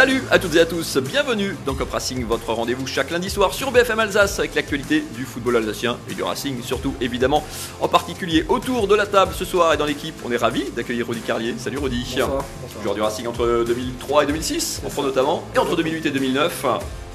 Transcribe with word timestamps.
Salut 0.00 0.22
à 0.30 0.38
toutes 0.38 0.54
et 0.54 0.60
à 0.60 0.64
tous, 0.64 0.96
bienvenue 0.96 1.54
dans 1.66 1.74
Cop 1.74 1.90
Racing, 1.90 2.24
votre 2.24 2.54
rendez-vous 2.54 2.86
chaque 2.86 3.10
lundi 3.10 3.28
soir 3.28 3.52
sur 3.52 3.70
BFM 3.70 3.98
Alsace 3.98 4.38
avec 4.38 4.54
l'actualité 4.54 5.04
du 5.14 5.26
football 5.26 5.56
alsacien 5.56 5.98
et 6.10 6.14
du 6.14 6.22
Racing 6.22 6.62
surtout 6.62 6.94
évidemment 7.02 7.44
en 7.82 7.86
particulier 7.86 8.46
autour 8.48 8.88
de 8.88 8.94
la 8.94 9.04
table 9.04 9.34
ce 9.36 9.44
soir 9.44 9.74
et 9.74 9.76
dans 9.76 9.84
l'équipe. 9.84 10.14
On 10.24 10.32
est 10.32 10.38
ravi 10.38 10.64
d'accueillir 10.74 11.06
Rudy 11.06 11.20
Carlier. 11.20 11.54
Salut 11.58 11.76
Rudy. 11.76 12.02
Bonsoir, 12.16 12.42
Joueur 12.82 12.94
du 12.94 13.02
Racing 13.02 13.26
entre 13.26 13.62
2003 13.66 14.22
et 14.22 14.26
2006, 14.28 14.80
en 14.86 14.88
fond 14.88 15.02
notamment, 15.02 15.44
et 15.54 15.58
entre 15.58 15.76
2008 15.76 16.06
et 16.06 16.10
2009. 16.12 16.64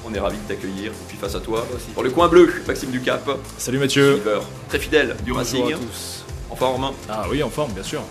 On 0.08 0.14
est 0.14 0.20
ravi 0.20 0.36
de 0.36 0.46
t'accueillir. 0.46 0.92
Et 0.92 1.04
puis 1.08 1.18
face 1.18 1.34
à 1.34 1.40
toi, 1.40 1.66
pour 1.92 2.04
le 2.04 2.10
coin 2.10 2.28
bleu, 2.28 2.48
Maxime 2.68 2.92
Ducap. 2.92 3.28
Salut 3.58 3.80
Mathieu. 3.80 4.12
Suiveur 4.14 4.44
très 4.68 4.78
fidèle 4.78 5.16
du 5.24 5.32
Bonjour 5.32 5.38
Racing. 5.38 5.74
à 5.74 5.78
tous. 5.78 6.24
En 6.50 6.54
forme. 6.54 6.92
Ah 7.08 7.24
oui, 7.28 7.42
en 7.42 7.50
forme, 7.50 7.72
bien 7.72 7.82
sûr. 7.82 8.04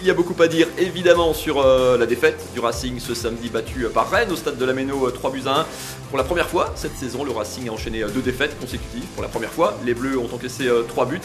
Il 0.00 0.06
y 0.06 0.10
a 0.10 0.14
beaucoup 0.14 0.40
à 0.42 0.46
dire 0.46 0.68
évidemment 0.76 1.32
sur 1.32 1.58
euh, 1.58 1.96
la 1.96 2.04
défaite 2.04 2.48
du 2.52 2.60
Racing 2.60 3.00
ce 3.00 3.14
samedi 3.14 3.48
battu 3.48 3.86
euh, 3.86 3.88
par 3.88 4.10
Rennes 4.10 4.30
au 4.30 4.36
stade 4.36 4.58
de 4.58 4.64
la 4.66 4.74
Méno 4.74 5.10
3 5.10 5.30
buts 5.30 5.42
à 5.46 5.60
1. 5.60 5.66
Pour 6.10 6.18
la 6.18 6.24
première 6.24 6.48
fois 6.48 6.70
cette 6.76 6.94
saison, 6.96 7.24
le 7.24 7.30
Racing 7.30 7.70
a 7.70 7.72
enchaîné 7.72 8.02
euh, 8.02 8.08
deux 8.08 8.20
défaites 8.20 8.60
consécutives. 8.60 9.06
Pour 9.14 9.22
la 9.22 9.28
première 9.28 9.50
fois, 9.50 9.78
les 9.86 9.94
Bleus 9.94 10.18
ont 10.18 10.28
encaissé 10.34 10.68
3 10.88 11.06
buts 11.06 11.20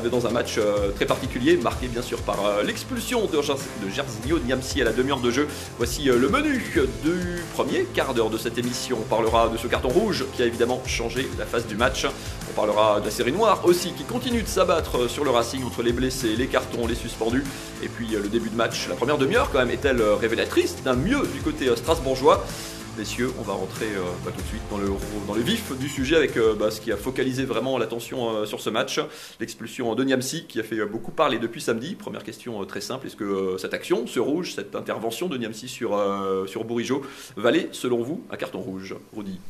dans 0.00 0.26
un 0.26 0.30
match 0.30 0.56
euh, 0.58 0.90
très 0.92 1.06
particulier, 1.06 1.56
marqué 1.56 1.86
bien 1.86 2.02
sûr 2.02 2.18
par 2.22 2.44
euh, 2.44 2.62
l'expulsion 2.62 3.26
de, 3.26 3.40
Jairzinho 3.42 4.38
Niamsi 4.44 4.80
à 4.80 4.84
la 4.84 4.92
demi-heure 4.92 5.20
de 5.20 5.30
jeu. 5.30 5.46
Voici 5.76 6.08
euh, 6.08 6.18
le 6.18 6.28
menu 6.28 6.64
du 7.04 7.42
premier 7.54 7.84
quart 7.84 8.14
d'heure 8.14 8.30
de 8.30 8.38
cette 8.38 8.56
émission. 8.58 8.98
On 9.00 9.08
parlera 9.08 9.48
de 9.48 9.56
ce 9.58 9.66
carton 9.66 9.88
rouge 9.88 10.24
qui 10.34 10.42
a 10.42 10.46
évidemment 10.46 10.82
changé 10.86 11.28
la 11.38 11.44
face 11.44 11.66
du 11.66 11.76
match. 11.76 12.06
On 12.50 12.54
parlera 12.54 13.00
de 13.00 13.04
la 13.04 13.10
série 13.10 13.32
noire 13.32 13.60
aussi 13.64 13.92
qui 13.92 14.04
continue 14.04 14.42
de 14.42 14.48
s'abattre 14.48 15.08
sur 15.10 15.24
le 15.24 15.30
Racing 15.30 15.64
entre 15.64 15.82
les 15.82 15.92
blessés, 15.92 16.36
les 16.36 16.46
cartons, 16.46 16.86
les 16.86 16.94
suspendus. 16.94 17.44
Et 17.82 17.88
puis 17.88 18.08
le 18.08 18.28
début 18.28 18.50
de 18.50 18.56
match, 18.56 18.88
la 18.88 18.94
première 18.94 19.18
demi-heure 19.18 19.50
quand 19.50 19.58
même 19.58 19.70
est-elle 19.70 20.02
révélatrice 20.02 20.82
d'un 20.82 20.96
mieux 20.96 21.26
du 21.34 21.40
côté 21.40 21.74
strasbourgeois? 21.76 22.44
Messieurs, 22.98 23.30
on 23.38 23.42
va 23.42 23.54
rentrer 23.54 23.86
euh, 23.86 24.30
tout 24.30 24.42
de 24.42 24.46
suite 24.48 24.60
dans 24.70 24.76
le, 24.76 24.88
dans 25.26 25.32
le 25.32 25.40
vif 25.40 25.72
du 25.78 25.88
sujet 25.88 26.14
avec 26.14 26.36
euh, 26.36 26.54
bah, 26.54 26.70
ce 26.70 26.78
qui 26.78 26.92
a 26.92 26.96
focalisé 26.98 27.46
vraiment 27.46 27.78
l'attention 27.78 28.36
euh, 28.36 28.44
sur 28.44 28.60
ce 28.60 28.68
match, 28.68 29.00
l'expulsion 29.40 29.94
de 29.94 30.04
Niamsi 30.04 30.44
qui 30.46 30.60
a 30.60 30.62
fait 30.62 30.84
beaucoup 30.84 31.10
parler 31.10 31.38
depuis 31.38 31.62
samedi. 31.62 31.94
Première 31.94 32.22
question 32.22 32.62
très 32.66 32.82
simple, 32.82 33.06
est-ce 33.06 33.16
que 33.16 33.56
cette 33.58 33.72
action, 33.72 34.06
ce 34.06 34.20
rouge, 34.20 34.52
cette 34.54 34.76
intervention 34.76 35.28
de 35.28 35.38
Niamsi 35.38 35.68
sur, 35.68 35.98
sur 36.46 36.64
Bourigeau 36.64 37.02
valait 37.36 37.70
selon 37.72 38.02
vous 38.02 38.22
un 38.30 38.36
carton 38.36 38.60
rouge? 38.60 38.94
Rudy 39.16 39.40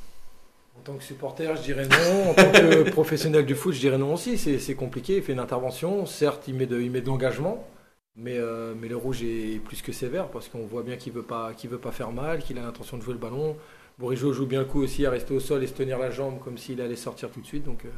En 0.79 0.83
tant 0.85 0.95
que 0.95 1.03
supporter, 1.03 1.57
je 1.57 1.63
dirais 1.63 1.89
non. 1.89 2.31
En 2.31 2.35
tant 2.35 2.53
que 2.53 2.91
professionnel 2.91 3.45
du 3.45 3.57
foot, 3.57 3.75
je 3.75 3.81
dirais 3.81 3.99
non 3.99 4.15
aussi. 4.15 4.39
C'est 4.39 4.61
c'est 4.61 4.75
compliqué. 4.75 5.17
Il 5.17 5.23
fait 5.23 5.33
une 5.33 5.41
intervention. 5.41 6.07
Certes, 6.07 6.45
il 6.47 6.55
met 6.55 6.67
de, 6.67 6.81
il 6.81 6.93
met 6.93 7.01
de 7.01 7.09
l'engagement. 7.09 7.67
Mais, 8.15 8.37
euh, 8.37 8.75
mais 8.79 8.89
le 8.89 8.97
rouge 8.97 9.23
est 9.23 9.59
plus 9.65 9.81
que 9.81 9.93
sévère 9.93 10.29
parce 10.29 10.49
qu'on 10.49 10.67
voit 10.67 10.83
bien 10.83 10.97
qu'il 10.97 11.13
ne 11.15 11.19
veut, 11.19 11.25
pas- 11.25 11.55
qu'il 11.55 11.71
veut 11.71 11.79
pas 11.79 11.93
faire 11.93 12.13
mal, 12.13 12.43
qu'il 12.43 12.59
a 12.59 12.63
l'intention 12.63 12.99
de 12.99 13.03
jouer 13.03 13.15
le 13.15 13.19
ballon. 13.19 13.57
Bourigeau 13.99 14.33
joue 14.33 14.47
bien 14.47 14.61
le 14.61 14.67
coup 14.67 14.81
aussi 14.83 15.07
à 15.07 15.11
rester 15.11 15.33
au 15.33 15.41
sol 15.41 15.63
et 15.63 15.67
se 15.67 15.73
tenir 15.73 15.99
la 15.99 16.11
jambe 16.11 16.39
comme 16.41 16.59
s'il 16.59 16.81
allait 16.81 16.97
sortir 16.97 17.31
tout 17.31 17.41
de 17.41 17.47
suite. 17.47 17.65
Donc 17.65 17.85
euh, 17.87 17.91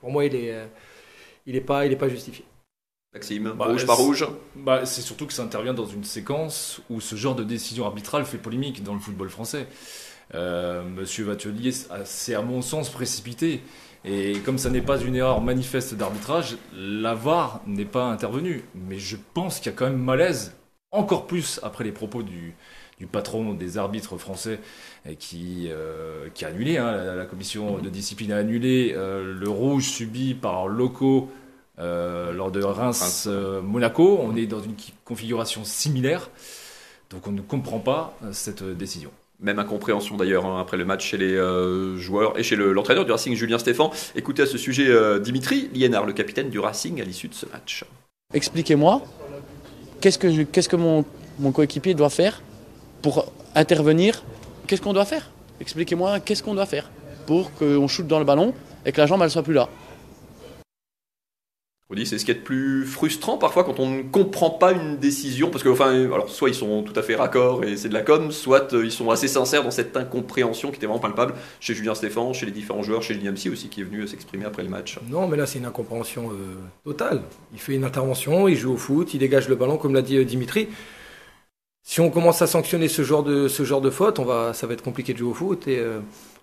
pour 0.00 0.10
moi, 0.10 0.26
il 0.26 0.32
n'est 0.34 0.46
est, 0.48 0.68
il 1.46 1.56
est 1.56 1.60
pas, 1.62 1.86
il 1.86 1.92
est 1.92 1.96
pas 1.96 2.08
justifié. 2.08 2.44
Maxime, 3.14 3.54
Bah, 3.56 3.66
rouge, 3.66 3.86
pas 3.86 3.96
c'est- 3.96 4.02
rouge? 4.02 4.26
Bah, 4.54 4.84
c'est 4.84 5.00
surtout 5.00 5.26
que 5.26 5.32
ça 5.32 5.42
intervient 5.42 5.72
dans 5.74 5.86
une 5.86 6.04
séquence 6.04 6.82
où 6.90 7.00
ce 7.00 7.16
genre 7.16 7.34
de 7.34 7.42
décision 7.44 7.86
arbitrale 7.86 8.26
fait 8.26 8.36
polémique 8.38 8.82
dans 8.82 8.92
le 8.92 9.00
football 9.00 9.30
français. 9.30 9.66
Euh, 10.34 10.84
Monsieur 10.84 11.24
Vatelier 11.24 11.72
s'est 11.72 12.34
à 12.34 12.42
mon 12.42 12.60
sens 12.60 12.90
précipité. 12.90 13.62
Et 14.04 14.38
comme 14.44 14.58
ça 14.58 14.70
n'est 14.70 14.80
pas 14.80 14.98
une 15.00 15.16
erreur 15.16 15.40
manifeste 15.40 15.94
d'arbitrage, 15.94 16.56
la 16.74 17.14
VAR 17.14 17.60
n'est 17.66 17.84
pas 17.84 18.04
intervenue. 18.04 18.64
Mais 18.74 18.98
je 18.98 19.16
pense 19.34 19.58
qu'il 19.58 19.72
y 19.72 19.74
a 19.74 19.78
quand 19.78 19.86
même 19.86 19.98
malaise, 19.98 20.54
encore 20.92 21.26
plus 21.26 21.60
après 21.62 21.84
les 21.84 21.92
propos 21.92 22.22
du, 22.22 22.54
du 22.98 23.06
patron 23.06 23.54
des 23.54 23.78
arbitres 23.78 24.16
français 24.18 24.60
euh, 25.06 25.14
qui, 25.14 25.68
euh, 25.70 26.28
qui 26.34 26.44
a 26.44 26.48
annulé, 26.48 26.78
hein, 26.78 26.92
la, 26.92 27.14
la 27.14 27.26
commission 27.26 27.78
de 27.78 27.88
discipline 27.88 28.32
a 28.32 28.38
annulé 28.38 28.92
euh, 28.96 29.34
le 29.38 29.48
rouge 29.48 29.84
subi 29.88 30.34
par 30.34 30.68
locaux 30.68 31.30
euh, 31.78 32.32
lors 32.32 32.50
de 32.50 32.62
Reims. 32.62 33.26
Reims-Monaco. 33.26 34.18
on 34.20 34.34
est 34.36 34.46
dans 34.46 34.60
une 34.60 34.74
configuration 35.04 35.64
similaire, 35.64 36.30
donc 37.10 37.26
on 37.26 37.32
ne 37.32 37.40
comprend 37.40 37.78
pas 37.78 38.18
cette 38.32 38.64
décision. 38.64 39.10
Même 39.40 39.60
incompréhension 39.60 40.16
d'ailleurs 40.16 40.46
hein, 40.46 40.60
après 40.60 40.76
le 40.76 40.84
match 40.84 41.06
chez 41.06 41.16
les 41.16 41.32
euh, 41.34 41.96
joueurs 41.96 42.36
et 42.36 42.42
chez 42.42 42.56
le- 42.56 42.72
l'entraîneur 42.72 43.04
du 43.04 43.12
Racing, 43.12 43.36
Julien 43.36 43.58
Stéphan. 43.58 43.92
Écoutez 44.16 44.42
à 44.42 44.46
ce 44.46 44.58
sujet 44.58 44.88
euh, 44.88 45.20
Dimitri 45.20 45.70
Liénard, 45.72 46.06
le 46.06 46.12
capitaine 46.12 46.50
du 46.50 46.58
Racing, 46.58 47.00
à 47.00 47.04
l'issue 47.04 47.28
de 47.28 47.34
ce 47.34 47.46
match. 47.46 47.84
Expliquez-moi, 48.34 49.00
qu'est-ce 50.00 50.18
que, 50.18 50.76
mon, 50.76 51.04
coéquipier 51.52 51.94
doit 51.94 52.10
faire 52.10 52.42
pour 53.00 53.32
intervenir? 53.54 54.24
Qu'est-ce 54.66 54.82
qu'on 54.82 54.92
doit 54.92 55.04
faire? 55.04 55.30
Expliquez-moi, 55.60 56.18
qu'est-ce 56.18 56.42
qu'on 56.42 56.54
doit 56.54 56.66
faire 56.66 56.90
pour 57.26 57.54
qu'on 57.54 57.86
shoote 57.86 58.08
dans 58.08 58.18
le 58.18 58.24
ballon 58.24 58.52
et 58.84 58.90
que 58.90 59.00
la 59.00 59.06
jambe, 59.06 59.22
elle 59.22 59.30
soit 59.30 59.44
plus 59.44 59.54
là? 59.54 59.68
On 61.90 61.94
dit 61.94 62.04
c'est 62.04 62.18
ce 62.18 62.26
qui 62.26 62.30
est 62.30 62.34
de 62.34 62.40
plus 62.40 62.84
frustrant 62.84 63.38
parfois 63.38 63.64
quand 63.64 63.80
on 63.80 63.88
ne 63.88 64.02
comprend 64.02 64.50
pas 64.50 64.72
une 64.72 64.98
décision 64.98 65.48
parce 65.48 65.64
que 65.64 65.70
enfin 65.70 65.88
alors 65.88 66.28
soit 66.28 66.50
ils 66.50 66.54
sont 66.54 66.82
tout 66.82 66.92
à 66.94 67.02
fait 67.02 67.16
raccords 67.16 67.64
et 67.64 67.78
c'est 67.78 67.88
de 67.88 67.94
la 67.94 68.02
com, 68.02 68.30
soit 68.30 68.74
euh, 68.74 68.84
ils 68.84 68.92
sont 68.92 69.10
assez 69.10 69.26
sincères 69.26 69.64
dans 69.64 69.70
cette 69.70 69.96
incompréhension 69.96 70.68
qui 70.68 70.76
était 70.76 70.84
vraiment 70.84 71.00
palpable 71.00 71.32
chez 71.60 71.72
Julien 71.72 71.94
Stéphan, 71.94 72.34
chez 72.34 72.44
les 72.44 72.52
différents 72.52 72.82
joueurs, 72.82 73.02
chez 73.02 73.14
Julien 73.14 73.32
Msi 73.32 73.48
aussi 73.48 73.70
qui 73.70 73.80
est 73.80 73.84
venu 73.84 74.00
euh, 74.00 74.06
s'exprimer 74.06 74.44
après 74.44 74.62
le 74.64 74.68
match. 74.68 74.98
Non, 75.08 75.26
mais 75.28 75.38
là, 75.38 75.46
c'est 75.46 75.60
une 75.60 75.64
incompréhension 75.64 76.30
euh, 76.30 76.56
totale. 76.84 77.22
Il 77.54 77.58
fait 77.58 77.74
une 77.74 77.84
intervention, 77.84 78.48
il 78.48 78.56
joue 78.56 78.74
au 78.74 78.76
foot, 78.76 79.14
il 79.14 79.20
dégage 79.20 79.48
le 79.48 79.54
ballon, 79.54 79.78
comme 79.78 79.94
l'a 79.94 80.02
dit 80.02 80.22
Dimitri. 80.26 80.68
Si 81.82 82.02
on 82.02 82.10
commence 82.10 82.42
à 82.42 82.46
sanctionner 82.46 82.88
ce 82.88 83.00
genre 83.00 83.22
de, 83.22 83.48
ce 83.48 83.64
genre 83.64 83.80
de 83.80 83.88
faute, 83.88 84.18
on 84.18 84.26
va, 84.26 84.52
ça 84.52 84.66
va 84.66 84.74
être 84.74 84.82
compliqué 84.82 85.14
de 85.14 85.18
jouer 85.18 85.30
au 85.30 85.34
foot. 85.34 85.66
Et 85.68 85.82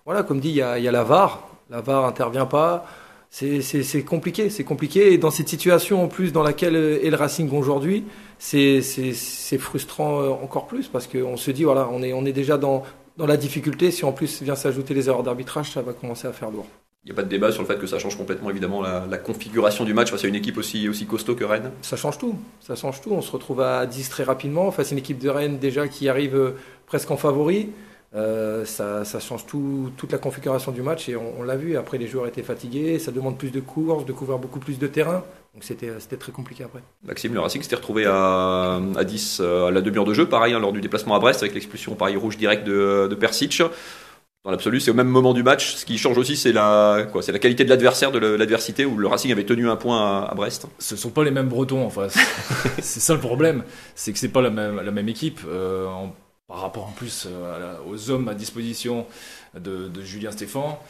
voilà, 0.04 0.24
comme 0.24 0.40
dit, 0.40 0.48
il 0.48 0.56
y 0.56 0.62
a, 0.62 0.76
y 0.80 0.88
a 0.88 0.90
la 0.90 1.04
VAR. 1.04 1.48
La 1.70 1.80
VAR 1.82 2.04
intervient 2.04 2.46
pas. 2.46 2.84
C'est 3.30 4.04
compliqué, 4.04 4.50
c'est 4.50 4.64
compliqué. 4.64 5.12
Et 5.12 5.18
dans 5.18 5.30
cette 5.30 5.48
situation 5.48 6.02
en 6.02 6.08
plus 6.08 6.32
dans 6.32 6.42
laquelle 6.42 6.76
euh, 6.76 7.04
est 7.04 7.10
le 7.10 7.16
Racing 7.16 7.50
aujourd'hui, 7.52 8.04
c'est 8.38 8.80
frustrant 9.58 10.20
euh, 10.20 10.28
encore 10.30 10.66
plus 10.66 10.88
parce 10.88 11.06
qu'on 11.06 11.36
se 11.36 11.50
dit, 11.50 11.64
voilà, 11.64 11.88
on 11.92 12.02
est, 12.02 12.12
on 12.12 12.24
est 12.24 12.32
déjà 12.32 12.56
dans, 12.56 12.84
dans 13.16 13.26
la 13.26 13.36
difficulté. 13.36 13.90
Si 13.90 14.04
en 14.04 14.12
plus 14.12 14.42
vient 14.42 14.56
s'ajouter 14.56 14.94
les 14.94 15.08
erreurs 15.08 15.22
d'arbitrage, 15.22 15.72
ça 15.72 15.82
va 15.82 15.92
commencer 15.92 16.26
à 16.28 16.32
faire 16.32 16.50
lourd. 16.50 16.66
Il 17.06 17.10
n'y 17.10 17.12
a 17.12 17.16
pas 17.16 17.22
de 17.22 17.28
débat 17.28 17.52
sur 17.52 17.62
le 17.62 17.68
fait 17.68 17.78
que 17.78 17.86
ça 17.86 18.00
change 18.00 18.16
complètement 18.18 18.50
évidemment 18.50 18.82
la, 18.82 19.06
la 19.08 19.16
configuration 19.16 19.84
du 19.84 19.94
match 19.94 20.10
face 20.10 20.24
à 20.24 20.26
une 20.26 20.34
équipe 20.34 20.58
aussi, 20.58 20.88
aussi 20.88 21.06
costaud 21.06 21.36
que 21.36 21.44
Rennes. 21.44 21.70
Ça 21.82 21.96
change 21.96 22.18
tout. 22.18 22.34
Ça 22.60 22.74
change 22.74 23.00
tout. 23.00 23.12
On 23.12 23.22
se 23.22 23.30
retrouve 23.30 23.60
à 23.60 23.86
10 23.86 24.08
très 24.08 24.24
rapidement 24.24 24.72
face 24.72 24.88
à 24.88 24.92
une 24.92 24.98
équipe 24.98 25.18
de 25.18 25.28
Rennes 25.28 25.58
déjà 25.58 25.86
qui 25.86 26.08
arrive 26.08 26.34
euh, 26.34 26.56
presque 26.86 27.08
en 27.12 27.16
favori. 27.16 27.68
Euh, 28.14 28.64
ça, 28.64 29.04
ça 29.04 29.20
change 29.20 29.46
tout, 29.46 29.90
toute 29.96 30.12
la 30.12 30.18
configuration 30.18 30.72
du 30.72 30.80
match 30.80 31.08
et 31.08 31.16
on, 31.16 31.40
on 31.40 31.42
l'a 31.42 31.56
vu. 31.56 31.76
Après, 31.76 31.98
les 31.98 32.06
joueurs 32.06 32.26
étaient 32.26 32.42
fatigués. 32.42 32.98
Ça 32.98 33.10
demande 33.12 33.36
plus 33.36 33.50
de 33.50 33.60
courses, 33.60 34.06
de 34.06 34.12
couvrir 34.12 34.38
beaucoup 34.38 34.60
plus 34.60 34.78
de 34.78 34.86
terrain. 34.86 35.24
Donc 35.54 35.64
c'était 35.64 35.90
c'était 35.98 36.16
très 36.16 36.32
compliqué 36.32 36.64
après. 36.64 36.80
Maxime, 37.04 37.34
le 37.34 37.40
Racing 37.40 37.62
s'était 37.62 37.76
retrouvé 37.76 38.04
à, 38.06 38.78
à 38.96 39.04
10 39.04 39.38
euh, 39.40 39.66
à 39.66 39.70
la 39.70 39.80
demi-heure 39.80 40.04
de 40.04 40.14
jeu, 40.14 40.28
pareil 40.28 40.52
hein, 40.54 40.60
lors 40.60 40.72
du 40.72 40.80
déplacement 40.80 41.14
à 41.14 41.18
Brest 41.18 41.42
avec 41.42 41.54
l'expulsion 41.54 41.94
pareil 41.94 42.16
rouge 42.16 42.36
direct 42.36 42.64
de, 42.66 43.08
de 43.08 43.14
Persic. 43.14 43.62
Dans 44.44 44.52
l'absolu, 44.52 44.78
c'est 44.78 44.92
au 44.92 44.94
même 44.94 45.08
moment 45.08 45.34
du 45.34 45.42
match. 45.42 45.74
Ce 45.74 45.84
qui 45.84 45.98
change 45.98 46.18
aussi, 46.18 46.36
c'est 46.36 46.52
la, 46.52 47.06
quoi, 47.10 47.20
c'est 47.20 47.32
la 47.32 47.40
qualité 47.40 47.64
de 47.64 47.68
l'adversaire, 47.70 48.12
de 48.12 48.18
l'adversité, 48.20 48.84
où 48.84 48.96
le 48.96 49.08
Racing 49.08 49.32
avait 49.32 49.44
tenu 49.44 49.68
un 49.68 49.74
point 49.74 49.98
à, 49.98 50.30
à 50.30 50.34
Brest. 50.36 50.68
Ce 50.78 50.94
sont 50.94 51.10
pas 51.10 51.24
les 51.24 51.32
mêmes 51.32 51.48
Bretons 51.48 51.84
en 51.84 51.90
face. 51.90 52.14
c'est 52.80 53.00
ça 53.00 53.12
le 53.14 53.18
problème, 53.20 53.64
c'est 53.96 54.12
que 54.12 54.18
c'est 54.20 54.28
pas 54.28 54.42
la 54.42 54.50
même, 54.50 54.80
la 54.80 54.92
même 54.92 55.08
équipe. 55.08 55.40
euh, 55.48 55.88
par 56.48 56.60
rapport 56.60 56.86
en 56.86 56.92
plus 56.92 57.26
euh, 57.26 57.76
aux 57.88 58.10
hommes 58.10 58.28
à 58.28 58.34
disposition 58.34 59.06
de, 59.58 59.90
Julien 60.02 60.30
Stéphan. 60.30 60.80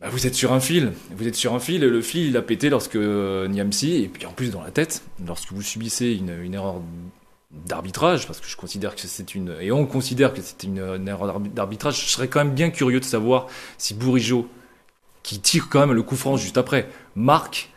Bah, 0.00 0.08
vous 0.10 0.26
êtes 0.26 0.34
sur 0.34 0.52
un 0.52 0.60
fil, 0.60 0.92
vous 1.10 1.26
êtes 1.26 1.34
sur 1.34 1.54
un 1.54 1.60
fil 1.60 1.82
et 1.82 1.88
le 1.88 2.02
fil 2.02 2.28
il 2.28 2.36
a 2.36 2.42
pété 2.42 2.70
lorsque 2.70 2.96
euh, 2.96 3.48
Niamsi, 3.48 4.02
et 4.02 4.08
puis 4.08 4.26
en 4.26 4.32
plus 4.32 4.50
dans 4.50 4.62
la 4.62 4.70
tête, 4.70 5.02
lorsque 5.26 5.52
vous 5.52 5.62
subissez 5.62 6.12
une, 6.12 6.54
erreur 6.54 6.80
d'arbitrage, 7.50 8.26
parce 8.26 8.40
que 8.40 8.48
je 8.48 8.56
considère 8.56 8.94
que 8.94 9.00
c'est 9.00 9.34
une, 9.34 9.56
et 9.60 9.72
on 9.72 9.86
considère 9.86 10.32
que 10.32 10.40
c'était 10.40 10.66
une, 10.66 11.08
erreur 11.08 11.26
d'arbi- 11.26 11.50
d'arbitrage, 11.50 12.00
je 12.04 12.10
serais 12.10 12.28
quand 12.28 12.44
même 12.44 12.54
bien 12.54 12.70
curieux 12.70 13.00
de 13.00 13.04
savoir 13.04 13.46
si 13.78 13.94
Bourigeau, 13.94 14.48
qui 15.22 15.40
tire 15.40 15.68
quand 15.68 15.80
même 15.80 15.92
le 15.92 16.02
coup 16.02 16.16
franc 16.16 16.36
juste 16.36 16.58
après, 16.58 16.88
marque, 17.16 17.70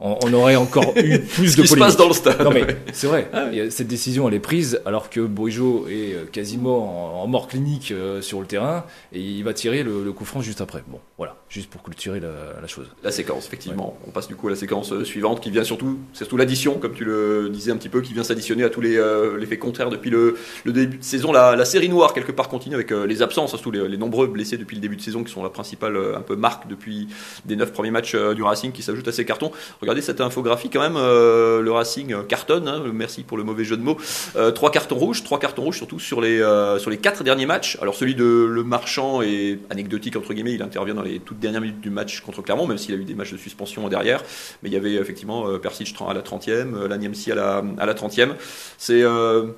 on, 0.00 0.32
aurait 0.32 0.56
encore 0.56 0.92
eu 0.96 1.18
plus 1.34 1.56
de 1.56 1.62
qui 1.62 1.68
se 1.68 1.76
passe 1.76 1.96
dans 1.96 2.08
le 2.08 2.14
stade. 2.14 2.40
Non 2.42 2.50
mais 2.50 2.66
c'est 2.92 3.06
vrai. 3.06 3.28
Ah 3.32 3.46
euh, 3.52 3.70
Cette 3.70 3.88
décision 3.88 4.28
elle 4.28 4.34
est 4.34 4.40
prise 4.40 4.80
alors 4.84 5.10
que 5.10 5.20
Bourigeau 5.20 5.86
est 5.88 6.14
euh, 6.14 6.24
quasiment 6.30 7.20
en, 7.20 7.24
en 7.24 7.26
mort 7.26 7.48
clinique 7.48 7.90
euh, 7.92 8.22
sur 8.22 8.40
le 8.40 8.46
terrain 8.46 8.84
et 9.12 9.20
il 9.20 9.42
va 9.42 9.52
tirer 9.52 9.82
le, 9.82 10.04
le 10.04 10.12
coup 10.12 10.24
franc 10.24 10.40
juste 10.40 10.60
après. 10.60 10.82
Bon, 10.86 11.00
voilà, 11.18 11.36
juste 11.48 11.68
pour 11.68 11.82
clôturer 11.82 12.20
la, 12.20 12.28
la 12.60 12.66
chose. 12.68 12.86
La 13.02 13.10
séquence, 13.10 13.46
effectivement. 13.46 13.98
On 14.06 14.10
passe 14.10 14.28
du 14.28 14.36
coup 14.36 14.46
à 14.46 14.50
la 14.50 14.56
séquence 14.56 15.02
suivante 15.02 15.40
qui 15.40 15.50
vient 15.50 15.64
surtout, 15.64 15.98
c'est 16.12 16.18
surtout 16.18 16.36
l'addition, 16.36 16.78
comme 16.78 16.92
tu 16.92 17.04
le 17.04 17.48
disais 17.50 17.72
un 17.72 17.76
petit 17.76 17.88
peu, 17.88 18.00
qui 18.00 18.14
vient 18.14 18.22
s'additionner 18.22 18.64
à 18.64 18.70
tous 18.70 18.80
les, 18.80 18.96
euh, 18.96 19.44
faits 19.46 19.58
contraires 19.58 19.90
depuis 19.90 20.10
le, 20.10 20.36
le 20.64 20.72
début 20.72 20.98
de 20.98 21.04
saison. 21.04 21.32
La, 21.32 21.56
la 21.56 21.64
série 21.64 21.88
noire, 21.88 22.14
quelque 22.14 22.32
part, 22.32 22.48
continue 22.48 22.74
avec 22.74 22.92
euh, 22.92 23.06
les 23.06 23.22
absences, 23.22 23.50
surtout 23.50 23.70
les, 23.70 23.88
les 23.88 23.96
nombreux 23.96 24.28
blessés 24.28 24.58
depuis 24.58 24.76
le 24.76 24.80
début 24.80 24.96
de 24.96 25.00
saison, 25.00 25.24
qui 25.24 25.32
sont 25.32 25.42
la 25.42 25.50
principale 25.50 25.98
un 26.14 26.20
peu 26.20 26.36
marque 26.36 26.68
depuis 26.68 27.08
des 27.44 27.56
neuf 27.56 27.72
premiers 27.72 27.90
matchs 27.90 28.14
du 28.14 28.42
Racing 28.42 28.70
qui 28.72 28.82
s'ajoutent 28.82 29.08
à 29.08 29.12
ces 29.12 29.24
cartons. 29.24 29.50
Regardez 29.80 29.87
Regardez 29.88 30.02
cette 30.02 30.20
infographie 30.20 30.68
quand 30.68 30.80
même. 30.80 30.98
euh, 30.98 31.62
le 31.62 31.72
Racing 31.72 32.14
cartonne. 32.26 32.68
hein, 32.68 32.82
merci 32.92 33.22
pour 33.22 33.38
le 33.38 33.42
mauvais 33.42 33.64
jeu 33.64 33.74
de 33.78 33.82
mots. 33.82 33.96
Euh, 34.36 34.50
trois 34.50 34.70
cartons 34.70 34.96
rouges, 34.96 35.24
trois 35.24 35.38
cartons 35.38 35.62
rouges 35.62 35.78
surtout 35.78 35.98
sur 35.98 36.20
les 36.20 36.42
euh, 36.42 36.78
sur 36.78 36.90
les 36.90 36.98
quatre 36.98 37.24
derniers 37.24 37.46
matchs. 37.46 37.78
Alors 37.80 37.94
celui 37.94 38.14
de 38.14 38.46
Le 38.50 38.62
Marchand 38.64 39.22
est 39.22 39.58
anecdotique 39.70 40.14
entre 40.16 40.34
guillemets. 40.34 40.52
Il 40.52 40.62
intervient 40.62 40.92
dans 40.92 41.00
les 41.00 41.20
toutes 41.20 41.38
dernières 41.38 41.62
minutes 41.62 41.80
du 41.80 41.88
match 41.88 42.20
contre 42.20 42.42
Clermont, 42.42 42.66
même 42.66 42.76
s'il 42.76 42.94
a 42.94 42.98
eu 42.98 43.04
des 43.04 43.14
matchs 43.14 43.32
de 43.32 43.38
suspension 43.38 43.88
derrière. 43.88 44.22
Mais 44.62 44.68
il 44.68 44.74
y 44.74 44.76
avait 44.76 44.92
effectivement 44.92 45.58
Persic 45.58 45.94
à 46.06 46.12
la 46.12 46.20
30e, 46.20 46.74
euh, 46.74 46.86
Laniemsi 46.86 47.32
à 47.32 47.34
la 47.34 47.64
à 47.78 47.86
la 47.86 47.94
30e. 47.94 48.32
C'est 48.76 49.04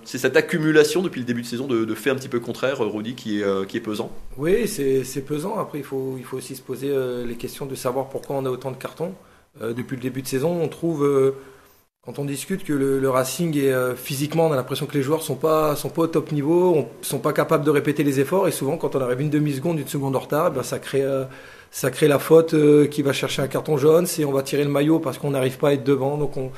cette 0.05 0.37
accumulation 0.37 1.03
depuis 1.03 1.19
le 1.19 1.27
début 1.27 1.43
de 1.43 1.47
saison 1.49 1.67
de, 1.67 1.85
de 1.85 1.95
faits 1.97 2.13
un 2.13 2.17
petit 2.17 2.29
peu 2.29 2.39
contraires, 2.39 2.79
Rudy, 2.79 3.17
qui 3.17 3.41
est 3.41 3.67
qui 3.67 3.79
est 3.79 3.81
pesant. 3.81 4.13
Oui, 4.39 4.69
c'est 4.69 5.27
pesant. 5.27 5.59
Après, 5.59 5.79
il 5.79 5.85
faut, 5.85 6.15
il 6.19 6.25
faut 6.25 6.37
aussi 6.37 6.55
se 6.55 6.63
poser 6.63 6.95
les 7.27 7.35
questions 7.35 7.67
de 7.67 7.75
savoir 7.75 8.09
pourquoi 8.11 8.37
on 8.37 8.47
a 8.47 8.51
autant 8.51 8.71
de 8.71 8.77
cartons. 8.77 9.13
Euh, 9.61 9.73
depuis 9.73 9.97
le 9.97 10.03
début 10.03 10.23
de 10.23 10.27
saison, 10.29 10.61
on 10.63 10.69
trouve, 10.69 11.05
euh, 11.05 11.33
quand 12.03 12.19
on 12.19 12.25
discute, 12.25 12.65
que 12.65 12.73
le, 12.73 12.99
le 12.99 13.11
Racing 13.11 13.57
est 13.59 13.73
euh, 13.73 13.95
physiquement, 13.95 14.47
on 14.47 14.53
a 14.53 14.57
l'impression 14.57 14.87
que 14.87 14.95
les 14.95 15.03
joueurs 15.03 15.23
sont 15.23 15.35
pas, 15.37 15.77
sont 15.77 15.91
pas 15.91 16.03
au 16.03 16.07
top 16.07 16.33
niveau, 16.33 16.75
on, 16.77 16.89
sont 17.03 17.19
pas 17.19 17.33
capables 17.33 17.65
de 17.65 17.71
répéter 17.71 18.05
les 18.05 18.21
efforts. 18.21 18.49
Et 18.49 18.53
souvent, 18.53 18.77
quand 18.77 18.95
on 18.97 19.01
arrive 19.01 19.21
une 19.21 19.31
demi-seconde, 19.31 19.79
une 19.79 19.89
seconde 19.89 20.17
en 20.17 20.21
retard, 20.21 20.51
ben, 20.51 20.63
ça 20.63 20.79
crée, 20.79 21.03
euh, 21.03 21.25
ça 21.71 21.91
crée 21.91 22.09
la 22.09 22.19
faute 22.19 22.55
euh, 22.55 22.87
qui 22.87 23.03
va 23.03 23.13
chercher 23.13 23.43
un 23.43 23.49
carton 23.49 23.77
jaune. 23.77 24.07
C'est 24.07 24.25
on 24.25 24.33
va 24.33 24.43
tirer 24.43 24.65
le 24.65 24.71
maillot 24.71 24.99
parce 24.99 25.19
qu'on 25.19 25.31
n'arrive 25.31 25.59
pas 25.59 25.71
à 25.71 25.73
être 25.75 25.85
devant. 25.85 26.17
Donc 26.17 26.37
on, 26.37 26.51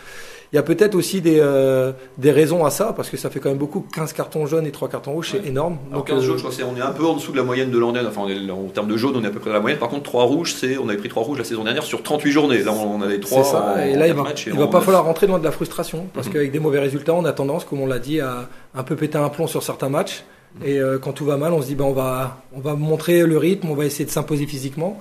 il 0.53 0.57
y 0.57 0.59
a 0.59 0.63
peut-être 0.63 0.95
aussi 0.95 1.21
des, 1.23 1.39
euh, 1.41 1.93
des 2.19 2.31
raisons 2.31 2.65
à 2.67 2.71
ça, 2.71 2.93
parce 2.95 3.09
que 3.09 3.17
ça 3.17 3.31
fait 3.31 3.41
quand 3.41 3.49
même 3.49 3.59
beaucoup. 3.59 3.87
15 3.95 4.13
cartons 4.13 4.45
jaunes 4.47 4.67
et 4.67 4.71
3 4.71 4.89
cartons 4.89 5.13
rouges, 5.13 5.31
c'est 5.33 5.49
énorme. 5.49 5.79
Alors 5.91 6.01
Donc, 6.03 6.09
15 6.09 6.19
euh, 6.19 6.27
jaunes, 6.27 6.37
je 6.37 6.43
crois 6.43 6.51
que 6.51 6.57
c'est- 6.57 6.63
on 6.63 6.77
est 6.77 6.81
un 6.83 6.91
peu 6.93 7.05
en 7.07 7.15
dessous 7.15 7.33
de 7.33 7.37
la 7.39 7.43
moyenne 7.43 7.71
de 7.71 7.79
l'an 7.79 7.93
dernier. 7.93 8.09
Enfin, 8.09 8.23
on 8.25 8.29
est- 8.29 8.51
en 8.51 8.65
termes 8.69 8.89
de 8.89 8.97
jaunes, 8.97 9.15
on 9.17 9.25
est 9.25 9.29
à 9.29 9.31
peu 9.31 9.41
près 9.41 9.51
à 9.51 9.55
la 9.55 9.61
moyenne. 9.61 9.79
Par 9.79 9.89
contre, 9.89 10.03
3 10.03 10.25
rouges, 10.25 10.55
c'est, 10.55 10.77
on 10.77 10.89
avait 10.89 10.99
pris 10.99 11.09
3 11.09 11.23
rouges 11.23 11.39
la 11.39 11.45
saison 11.45 11.65
dernière 11.65 11.83
sur 11.85 12.03
38 12.03 12.33
journées. 12.33 12.59
Là, 12.63 12.73
on 12.73 12.97
en 12.97 13.01
avait 13.03 13.19
3 13.19 13.43
C'est 13.45 13.51
ça, 13.51 13.75
en, 13.77 13.79
et 13.81 13.95
là 13.95 14.07
il 14.07 14.13
va, 14.15 14.25
il 14.47 14.53
va 14.59 14.67
pas 14.67 14.81
falloir 14.83 15.05
rentrer 15.05 15.27
dans 15.27 15.39
de 15.39 15.45
la 15.45 15.53
frustration, 15.53 16.07
parce 16.13 16.27
Mhm. 16.27 16.33
qu'avec 16.35 16.53
des 16.53 16.59
mauvais 16.61 16.81
résultats, 16.81 17.15
on 17.15 17.25
a 17.25 17.33
tendance, 17.33 17.65
comme 17.65 17.81
on 17.81 17.87
l'a 17.87 17.99
dit, 17.99 18.21
à 18.21 18.49
un 18.75 18.83
peu 18.83 18.95
péter 18.95 19.17
un 19.19 19.31
plomb 19.31 19.47
sur 19.47 19.63
certains 19.63 19.89
matchs. 19.89 20.23
Et 20.63 20.79
euh, 20.81 20.99
quand 20.99 21.13
tout 21.13 21.25
va 21.25 21.39
mal, 21.39 21.55
on 21.55 21.63
se 21.63 21.67
dit 21.69 21.75
ben 21.75 21.85
on 21.87 21.93
va, 21.95 22.43
on 22.55 22.61
va 22.61 22.75
montrer 22.75 23.23
le 23.25 23.39
rythme, 23.39 23.71
on 23.71 23.75
va 23.75 23.87
essayer 23.87 24.05
de 24.05 24.11
s'imposer 24.11 24.45
physiquement, 24.47 24.99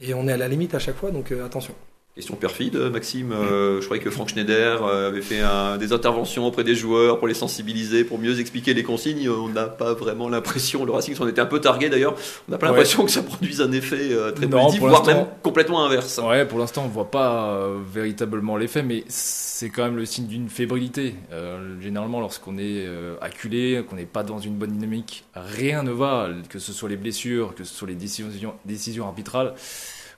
et 0.00 0.14
on 0.14 0.26
est 0.28 0.32
à 0.32 0.38
la 0.38 0.48
limite 0.48 0.74
à 0.74 0.78
chaque 0.78 0.96
fois, 0.96 1.10
donc 1.10 1.30
euh, 1.30 1.44
attention. 1.44 1.74
Question 2.14 2.36
perfide, 2.36 2.76
Maxime. 2.92 3.32
Euh, 3.32 3.80
je 3.80 3.86
croyais 3.86 4.00
que 4.00 4.08
Franck 4.08 4.28
Schneider 4.28 4.84
euh, 4.84 5.08
avait 5.08 5.20
fait 5.20 5.40
un- 5.40 5.78
des 5.78 5.92
interventions 5.92 6.46
auprès 6.46 6.62
des 6.62 6.76
joueurs 6.76 7.18
pour 7.18 7.26
les 7.26 7.34
sensibiliser, 7.34 8.04
pour 8.04 8.20
mieux 8.20 8.38
expliquer 8.38 8.72
les 8.72 8.84
consignes. 8.84 9.28
On 9.28 9.48
n'a 9.48 9.64
pas 9.66 9.94
vraiment 9.94 10.28
l'impression, 10.28 10.84
le 10.84 10.92
Racing 10.92 11.16
s'en 11.16 11.26
était 11.26 11.40
un 11.40 11.46
peu 11.46 11.60
targué 11.60 11.88
d'ailleurs, 11.88 12.14
on 12.48 12.52
n'a 12.52 12.58
pas 12.58 12.66
Ouais. 12.66 12.70
l'impression 12.72 13.04
que 13.04 13.10
ça 13.10 13.24
produise 13.24 13.60
un 13.60 13.72
effet 13.72 14.12
euh, 14.12 14.30
très 14.30 14.46
Non, 14.46 14.58
positif, 14.62 14.78
voire 14.78 15.04
même 15.04 15.26
complètement 15.42 15.84
inverse. 15.84 16.20
Ouais, 16.24 16.44
pour 16.46 16.60
l'instant, 16.60 16.84
on 16.84 16.88
voit 16.88 17.10
pas 17.10 17.46
euh, 17.56 17.78
véritablement 17.92 18.56
l'effet, 18.56 18.84
mais 18.84 19.02
c'est 19.08 19.70
quand 19.70 19.82
même 19.82 19.96
le 19.96 20.04
signe 20.06 20.28
d'une 20.28 20.48
fébrilité. 20.48 21.16
Euh, 21.32 21.80
généralement, 21.80 22.20
lorsqu'on 22.20 22.58
est 22.58 22.86
euh, 22.86 23.16
acculé, 23.22 23.82
qu'on 23.90 23.96
n'est 23.96 24.04
pas 24.06 24.22
dans 24.22 24.38
une 24.38 24.54
bonne 24.54 24.70
dynamique, 24.70 25.24
rien 25.34 25.82
ne 25.82 25.90
va, 25.90 26.28
que 26.48 26.60
ce 26.60 26.72
soit 26.72 26.88
les 26.88 26.96
blessures, 26.96 27.56
que 27.56 27.64
ce 27.64 27.74
soit 27.74 27.88
les 27.88 27.96
décisions, 27.96 28.28
décisions 28.64 29.04
arbitrales. 29.04 29.52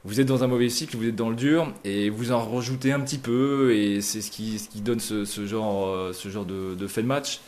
Vous 0.07 0.21
êtes 0.21 0.29
dans 0.29 0.45
un 0.45 0.47
mauvais 0.47 0.69
cycle, 0.69 0.97
vous 0.97 1.09
êtes 1.09 1.17
dans 1.17 1.31
le 1.31 1.35
dur, 1.35 1.75
et 1.83 2.11
vous 2.11 2.31
en 2.31 2.39
rajoutez 2.39 2.93
un 2.93 3.01
petit 3.01 3.19
peu, 3.19 3.75
et 3.75 4.01
c'est 4.01 4.21
ce 4.21 4.31
qui, 4.31 4.81
donne 4.81 5.01
ce, 5.01 5.25
genre, 5.47 5.89
euh, 5.89 6.75
de, 6.77 6.87
fait 6.87 7.03
de 7.03 7.09
match. 7.09 7.41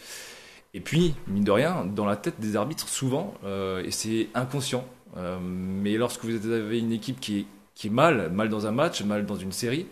Et 0.74 0.80
puis, 0.80 1.14
mine 1.28 1.44
de 1.44 1.52
rien, 1.52 1.84
dans 1.84 2.04
la 2.04 2.16
tête 2.16 2.40
des 2.40 2.56
arbitres, 2.56 2.88
souvent, 2.88 3.32
euh, 3.44 3.84
et 3.84 3.92
c'est 3.92 4.26
inconscient, 4.34 4.84
euh, 5.16 5.38
mais 5.40 5.96
lorsque 5.96 6.24
vous 6.24 6.50
avez 6.50 6.80
une 6.80 6.90
équipe 6.90 7.20
qui 7.20 7.46
est, 7.84 7.90
mal, 7.90 8.28
mal 8.32 8.48
dans 8.48 8.66
un 8.66 8.72
match, 8.72 9.02
mal 9.02 9.24
dans 9.24 9.36
une 9.36 9.52
série, 9.52 9.86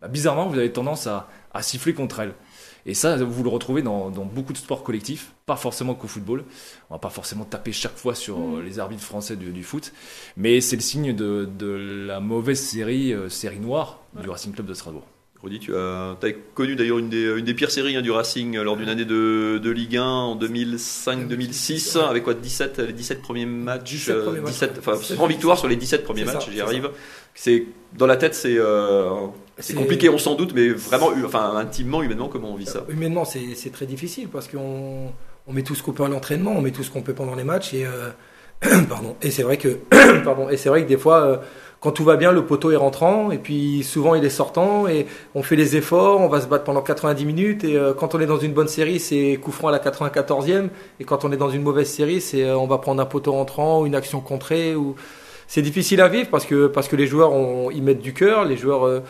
bah, 0.00 0.08
bizarrement, 0.08 0.46
vous 0.46 0.58
avez 0.58 0.72
tendance 0.72 1.06
à 1.06 1.28
siffler 1.60 1.92
contre 1.92 2.20
elle. 2.20 2.32
Et 2.86 2.94
ça, 2.94 3.16
vous 3.16 3.42
le 3.42 3.48
retrouvez 3.48 3.82
dans, 3.82 4.10
dans 4.10 4.24
beaucoup 4.24 4.52
de 4.52 4.58
sports 4.58 4.82
collectifs, 4.82 5.32
pas 5.46 5.56
forcément 5.56 5.94
qu'au 5.94 6.08
football. 6.08 6.44
On 6.90 6.94
va 6.94 6.98
pas 6.98 7.10
forcément 7.10 7.44
taper 7.44 7.72
chaque 7.72 7.96
fois 7.96 8.14
sur 8.14 8.38
euh, 8.38 8.62
les 8.64 8.78
arbitres 8.78 9.02
français 9.02 9.36
du, 9.36 9.50
du 9.50 9.62
foot, 9.62 9.92
mais 10.36 10.60
c'est 10.60 10.76
le 10.76 10.82
signe 10.82 11.14
de, 11.14 11.48
de 11.58 12.04
la 12.06 12.20
mauvaise 12.20 12.60
série, 12.60 13.12
euh, 13.12 13.28
série 13.28 13.60
noire 13.60 14.00
du 14.20 14.28
Racing 14.28 14.52
Club 14.52 14.66
de 14.66 14.74
Strasbourg. 14.74 15.04
Rudy, 15.42 15.60
tu 15.60 15.76
as, 15.76 16.16
as 16.20 16.32
connu 16.54 16.74
d'ailleurs 16.74 16.98
une 16.98 17.08
des, 17.08 17.22
une 17.38 17.44
des 17.44 17.54
pires 17.54 17.70
séries 17.70 17.94
hein, 17.96 18.02
du 18.02 18.10
Racing 18.10 18.56
euh, 18.56 18.64
lors 18.64 18.76
d'une 18.76 18.88
année 18.88 19.04
de, 19.04 19.60
de 19.62 19.70
Ligue 19.70 19.96
1 19.96 20.02
en 20.02 20.36
2005-2006, 20.36 21.98
avec 21.98 22.24
quoi 22.24 22.34
17, 22.34 22.80
les 22.80 22.92
17 22.92 23.22
premiers 23.22 23.46
matchs, 23.46 23.92
17 23.92 24.16
euh, 24.16 24.24
premiers 24.24 24.40
matchs. 24.40 24.52
17, 24.52 24.76
enfin, 24.80 24.96
17. 24.96 25.16
100 25.16 25.26
victoires 25.28 25.58
sur 25.58 25.68
les 25.68 25.76
17 25.76 26.02
premiers 26.02 26.24
matchs, 26.24 26.50
j'y 26.50 26.60
arrive. 26.60 26.90
C'est, 27.34 27.66
dans 27.96 28.06
la 28.06 28.16
tête, 28.16 28.34
c'est, 28.34 28.56
euh, 28.58 29.26
c'est 29.58 29.74
compliqué, 29.74 30.08
on 30.08 30.18
s'en 30.18 30.34
doute, 30.34 30.52
mais 30.54 30.68
vraiment, 30.68 31.10
enfin, 31.24 31.56
intimement, 31.56 32.02
humainement, 32.02 32.28
comment 32.28 32.52
on 32.52 32.56
vit 32.56 32.66
ça? 32.66 32.84
Humainement, 32.88 33.24
c'est 33.24 33.72
très 33.72 33.86
difficile, 33.86 34.28
parce 34.28 34.48
qu'on 34.48 35.12
on 35.46 35.52
met 35.52 35.62
tout 35.62 35.74
ce 35.74 35.82
qu'on 35.82 35.92
peut 35.92 36.04
à 36.04 36.08
l'entraînement, 36.08 36.52
on 36.56 36.60
met 36.60 36.70
tout 36.70 36.82
ce 36.82 36.90
qu'on 36.90 37.02
peut 37.02 37.14
pendant 37.14 37.34
les 37.34 37.44
matchs, 37.44 37.74
et, 37.74 37.86
euh, 37.86 38.10
pardon, 38.88 39.16
et 39.22 39.30
c'est 39.30 39.42
vrai 39.42 39.56
que, 39.56 39.78
pardon, 40.24 40.48
et 40.48 40.56
c'est 40.56 40.68
vrai 40.68 40.82
que 40.82 40.88
des 40.88 40.96
fois, 40.96 41.22
euh, 41.22 41.36
quand 41.80 41.92
tout 41.92 42.04
va 42.04 42.16
bien, 42.16 42.32
le 42.32 42.44
poteau 42.44 42.72
est 42.72 42.76
rentrant, 42.76 43.30
et 43.30 43.38
puis 43.38 43.84
souvent 43.84 44.14
il 44.14 44.24
est 44.24 44.30
sortant, 44.30 44.88
et 44.88 45.06
on 45.34 45.42
fait 45.42 45.56
les 45.56 45.76
efforts, 45.76 46.20
on 46.20 46.28
va 46.28 46.40
se 46.40 46.46
battre 46.46 46.64
pendant 46.64 46.82
90 46.82 47.24
minutes, 47.24 47.64
et 47.64 47.76
euh, 47.76 47.94
quand 47.94 48.14
on 48.14 48.20
est 48.20 48.26
dans 48.26 48.38
une 48.38 48.52
bonne 48.52 48.68
série, 48.68 48.98
c'est 48.98 49.38
coup 49.42 49.52
franc 49.52 49.68
à 49.68 49.72
la 49.72 49.78
94e, 49.78 50.68
et 50.98 51.04
quand 51.04 51.24
on 51.24 51.30
est 51.30 51.36
dans 51.36 51.50
une 51.50 51.62
mauvaise 51.62 51.88
série, 51.88 52.20
c'est 52.20 52.44
euh, 52.44 52.58
on 52.58 52.66
va 52.66 52.78
prendre 52.78 53.00
un 53.00 53.06
poteau 53.06 53.32
rentrant, 53.32 53.82
ou 53.82 53.86
une 53.86 53.94
action 53.94 54.20
contrée, 54.20 54.74
ou 54.74 54.96
c'est 55.46 55.62
difficile 55.62 56.00
à 56.00 56.08
vivre 56.08 56.28
parce 56.30 56.44
que 56.44 56.66
parce 56.66 56.88
que 56.88 56.96
les 56.96 57.06
joueurs 57.06 57.32
ont, 57.32 57.70
ils 57.70 57.82
mettent 57.82 58.02
du 58.02 58.12
cœur, 58.12 58.44
les 58.44 58.56
joueurs 58.56 58.86
euh, 58.86 59.00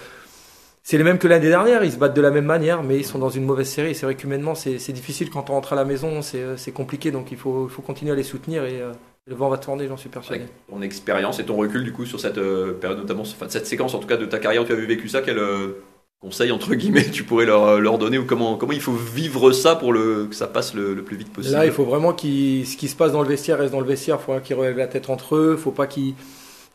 c'est 0.88 0.96
les 0.96 1.05
mêmes 1.05 1.19
que 1.19 1.29
l'année 1.29 1.50
dernière, 1.50 1.85
ils 1.85 1.93
se 1.93 1.99
battent 1.99 2.17
de 2.17 2.23
la 2.23 2.31
même 2.31 2.46
manière, 2.46 2.82
mais 2.82 2.96
ils 2.96 3.05
sont 3.05 3.19
dans 3.19 3.29
une 3.29 3.44
mauvaise 3.44 3.69
série. 3.69 3.94
C'est 3.94 4.06
vrai 4.06 4.14
qu'humainement, 4.14 4.55
c'est 4.55 4.79
c'est 4.79 4.94
difficile 4.94 5.29
quand 5.29 5.50
on 5.50 5.52
rentre 5.52 5.75
à 5.75 5.76
la 5.76 5.85
maison, 5.85 6.23
c'est 6.23 6.40
euh, 6.40 6.56
c'est 6.56 6.73
compliqué, 6.73 7.11
donc 7.11 7.31
il 7.31 7.37
faut, 7.37 7.69
faut 7.69 7.82
continuer 7.82 8.12
à 8.12 8.14
les 8.14 8.23
soutenir 8.23 8.64
et 8.64 8.81
euh, 8.81 8.93
le 9.26 9.35
vent 9.35 9.50
va 9.50 9.58
tourner, 9.58 9.87
j'en 9.87 9.99
suis 9.99 10.08
persuadé. 10.08 10.44
Avec 10.44 10.67
ton 10.67 10.81
expérience 10.81 11.40
et 11.40 11.44
ton 11.44 11.56
recul, 11.56 11.85
du 11.85 11.93
coup, 11.93 12.06
sur 12.06 12.19
cette 12.19 12.38
euh, 12.38 12.73
période, 12.73 13.00
notamment, 13.00 13.20
enfin, 13.20 13.44
cette 13.50 13.67
séquence, 13.67 13.93
en 13.93 13.99
tout 13.99 14.08
cas, 14.08 14.17
de 14.17 14.25
ta 14.25 14.38
carrière 14.38 14.62
où 14.62 14.64
tu 14.64 14.73
avais 14.73 14.87
vécu 14.87 15.11
ça, 15.11 15.20
quel 15.20 15.37
euh, 15.37 15.85
conseil, 16.23 16.52
entre 16.52 16.75
guillemets, 16.75 17.11
tu 17.11 17.23
pourrais 17.23 17.44
leur, 17.44 17.79
leur 17.82 17.99
donner, 17.99 18.17
ou 18.17 18.25
comment, 18.25 18.56
comment 18.56 18.73
il 18.73 18.81
faut 18.81 18.93
vivre 18.93 19.52
ça 19.52 19.76
pour 19.76 19.93
le, 19.93 20.25
que 20.31 20.34
ça 20.34 20.46
passe 20.46 20.73
le, 20.73 20.94
le 20.94 21.02
plus 21.02 21.19
vite 21.19 21.31
possible? 21.31 21.55
Là, 21.55 21.67
il 21.67 21.73
faut 21.73 21.84
vraiment 21.84 22.14
qu'il 22.14 22.67
ce 22.67 22.79
qui 22.79 22.88
se 22.88 22.96
passe 22.96 23.12
dans 23.12 23.20
le 23.20 23.29
vestiaire 23.29 23.58
reste 23.58 23.73
dans 23.73 23.81
le 23.81 23.87
vestiaire. 23.87 24.17
Il 24.23 24.25
faut 24.25 24.41
qu'ils 24.41 24.56
relèvent 24.56 24.79
la 24.79 24.87
tête 24.87 25.11
entre 25.11 25.37
eux. 25.37 25.55
Il 25.58 25.62
faut 25.62 25.70
pas 25.70 25.87
qu'ils 25.87 26.14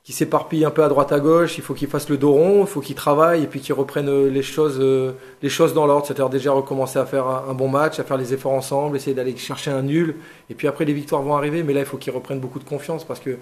qu'ils 0.03 0.15
s'éparpillent 0.15 0.65
un 0.65 0.71
peu 0.71 0.83
à 0.83 0.89
droite 0.89 1.11
à 1.11 1.19
gauche. 1.19 1.57
Il 1.57 1.63
faut 1.63 1.73
qu'ils 1.73 1.87
fassent 1.87 2.09
le 2.09 2.17
dos 2.17 2.33
rond. 2.33 2.61
Il 2.61 2.67
faut 2.67 2.81
qu'ils 2.81 2.95
travaillent 2.95 3.43
et 3.43 3.47
puis 3.47 3.61
qu'ils 3.61 3.73
reprennent 3.73 4.09
euh, 4.09 4.29
les 4.29 4.41
choses, 4.43 4.77
euh, 4.79 5.13
les 5.41 5.49
choses 5.49 5.73
dans 5.73 5.85
l'ordre. 5.85 6.05
C'est-à-dire 6.05 6.29
déjà 6.29 6.51
recommencer 6.51 6.99
à 6.99 7.05
faire 7.05 7.27
un 7.27 7.53
bon 7.53 7.69
match, 7.69 7.99
à 7.99 8.03
faire 8.03 8.17
les 8.17 8.33
efforts 8.33 8.53
ensemble, 8.53 8.97
essayer 8.97 9.15
d'aller 9.15 9.35
chercher 9.37 9.71
un 9.71 9.81
nul. 9.81 10.15
Et 10.49 10.55
puis 10.55 10.67
après, 10.67 10.85
les 10.85 10.93
victoires 10.93 11.21
vont 11.21 11.35
arriver. 11.35 11.63
Mais 11.63 11.73
là, 11.73 11.79
il 11.79 11.85
faut 11.85 11.97
qu'ils 11.97 12.13
reprennent 12.13 12.39
beaucoup 12.39 12.59
de 12.59 12.65
confiance 12.65 13.05
parce 13.05 13.19
que 13.19 13.37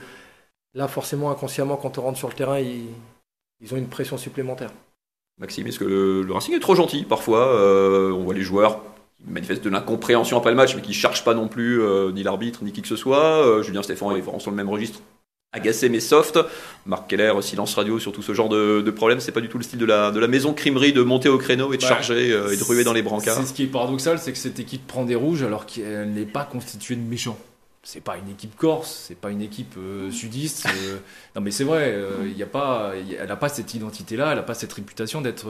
là, 0.76 0.88
forcément, 0.88 1.32
inconsciemment, 1.32 1.78
quand 1.78 1.98
on 1.98 2.02
rentre 2.04 2.18
sur 2.18 2.30
le 2.30 2.36
terrain, 2.36 2.60
ils, 2.60 2.86
ils 3.62 3.74
ont 3.74 3.78
une 3.78 3.88
pression 3.88 4.18
supplémentaire. 4.18 4.72
Maxime, 5.40 5.68
est-ce 5.68 5.80
que 5.80 5.86
le, 5.86 6.22
le 6.22 6.34
Racing 6.34 6.54
est 6.56 6.60
trop 6.60 6.76
gentil 6.76 7.04
parfois 7.04 7.48
euh, 7.48 8.12
On 8.12 8.24
voit 8.24 8.34
les 8.34 8.44
joueurs 8.44 8.82
qui 9.18 9.32
manifestent 9.32 9.64
de 9.64 9.70
l'incompréhension 9.70 10.38
après 10.38 10.52
le 10.52 10.56
match, 10.56 10.76
mais 10.76 10.82
qui 10.82 10.90
ne 10.90 10.96
cherchent 10.96 11.24
pas 11.24 11.34
non 11.34 11.48
plus 11.48 11.82
euh, 11.82 12.12
ni 12.12 12.24
l'arbitre, 12.24 12.64
ni 12.64 12.72
qui 12.72 12.82
que 12.82 12.88
ce 12.88 12.96
soit. 12.96 13.46
Euh, 13.46 13.64
Julien 13.64 13.82
Stéphane 13.82 14.16
est 14.16 14.22
vraiment 14.22 14.40
sur 14.40 14.52
le 14.52 14.58
même 14.58 14.70
registre. 14.70 15.00
Agacé 15.54 15.90
mais 15.90 16.00
soft. 16.00 16.40
Marc 16.86 17.10
Keller, 17.10 17.34
silence 17.42 17.76
radio 17.76 18.00
sur 18.00 18.14
tout 18.14 18.22
ce 18.22 18.34
genre 18.34 18.48
de, 18.48 18.82
de 18.82 18.92
problème. 18.92 19.20
C'est 19.20 19.34
pas 19.34 19.42
du 19.42 19.50
tout 19.50 19.58
le 19.58 19.64
style 19.66 19.80
de 19.80 19.86
la, 19.86 20.12
de 20.12 20.20
la 20.20 20.28
maison 20.30 20.54
crimerie 20.54 20.94
de 20.94 21.02
monter 21.02 21.28
au 21.28 21.38
créneau 21.38 21.74
et 21.74 21.78
de 21.78 21.82
charger 21.82 22.32
euh, 22.32 22.54
et 22.54 22.58
de 22.58 22.64
ruer 22.64 22.86
dans 22.86 22.94
les 22.94 23.02
brancards. 23.02 23.36
C'est 23.36 23.46
ce 23.46 23.54
qui 23.54 23.64
est 23.64 23.68
paradoxal, 23.68 24.18
c'est 24.18 24.32
que 24.32 24.38
cette 24.38 24.60
équipe 24.60 24.88
prend 24.88 25.04
des 25.04 25.16
rouges 25.16 25.44
alors 25.44 25.66
qu'elle 25.66 26.12
n'est 26.14 26.26
pas 26.26 26.46
constituée 26.46 26.96
de 26.96 27.02
méchants. 27.02 27.38
C'est 27.84 28.00
pas 28.02 28.16
une 28.16 28.30
équipe 28.30 28.56
corse, 28.56 29.06
c'est 29.08 29.18
pas 29.20 29.30
une 29.30 29.42
équipe 29.42 29.74
euh, 29.78 30.10
sudiste. 30.10 30.68
euh, 30.68 30.98
non 31.36 31.42
mais 31.42 31.52
c'est 31.52 31.64
vrai, 31.66 32.00
il 32.24 32.38
y 32.38 32.44
a 32.44 32.48
pas, 32.48 32.94
il 32.98 33.12
y 33.12 33.18
a- 33.18 33.24
elle 33.24 33.28
n'a 33.28 33.36
pas 33.36 33.50
cette 33.50 33.74
identité-là, 33.74 34.30
elle 34.30 34.38
n'a 34.38 34.44
pas 34.44 34.54
cette 34.54 34.72
réputation 34.72 35.20
d'être 35.20 35.48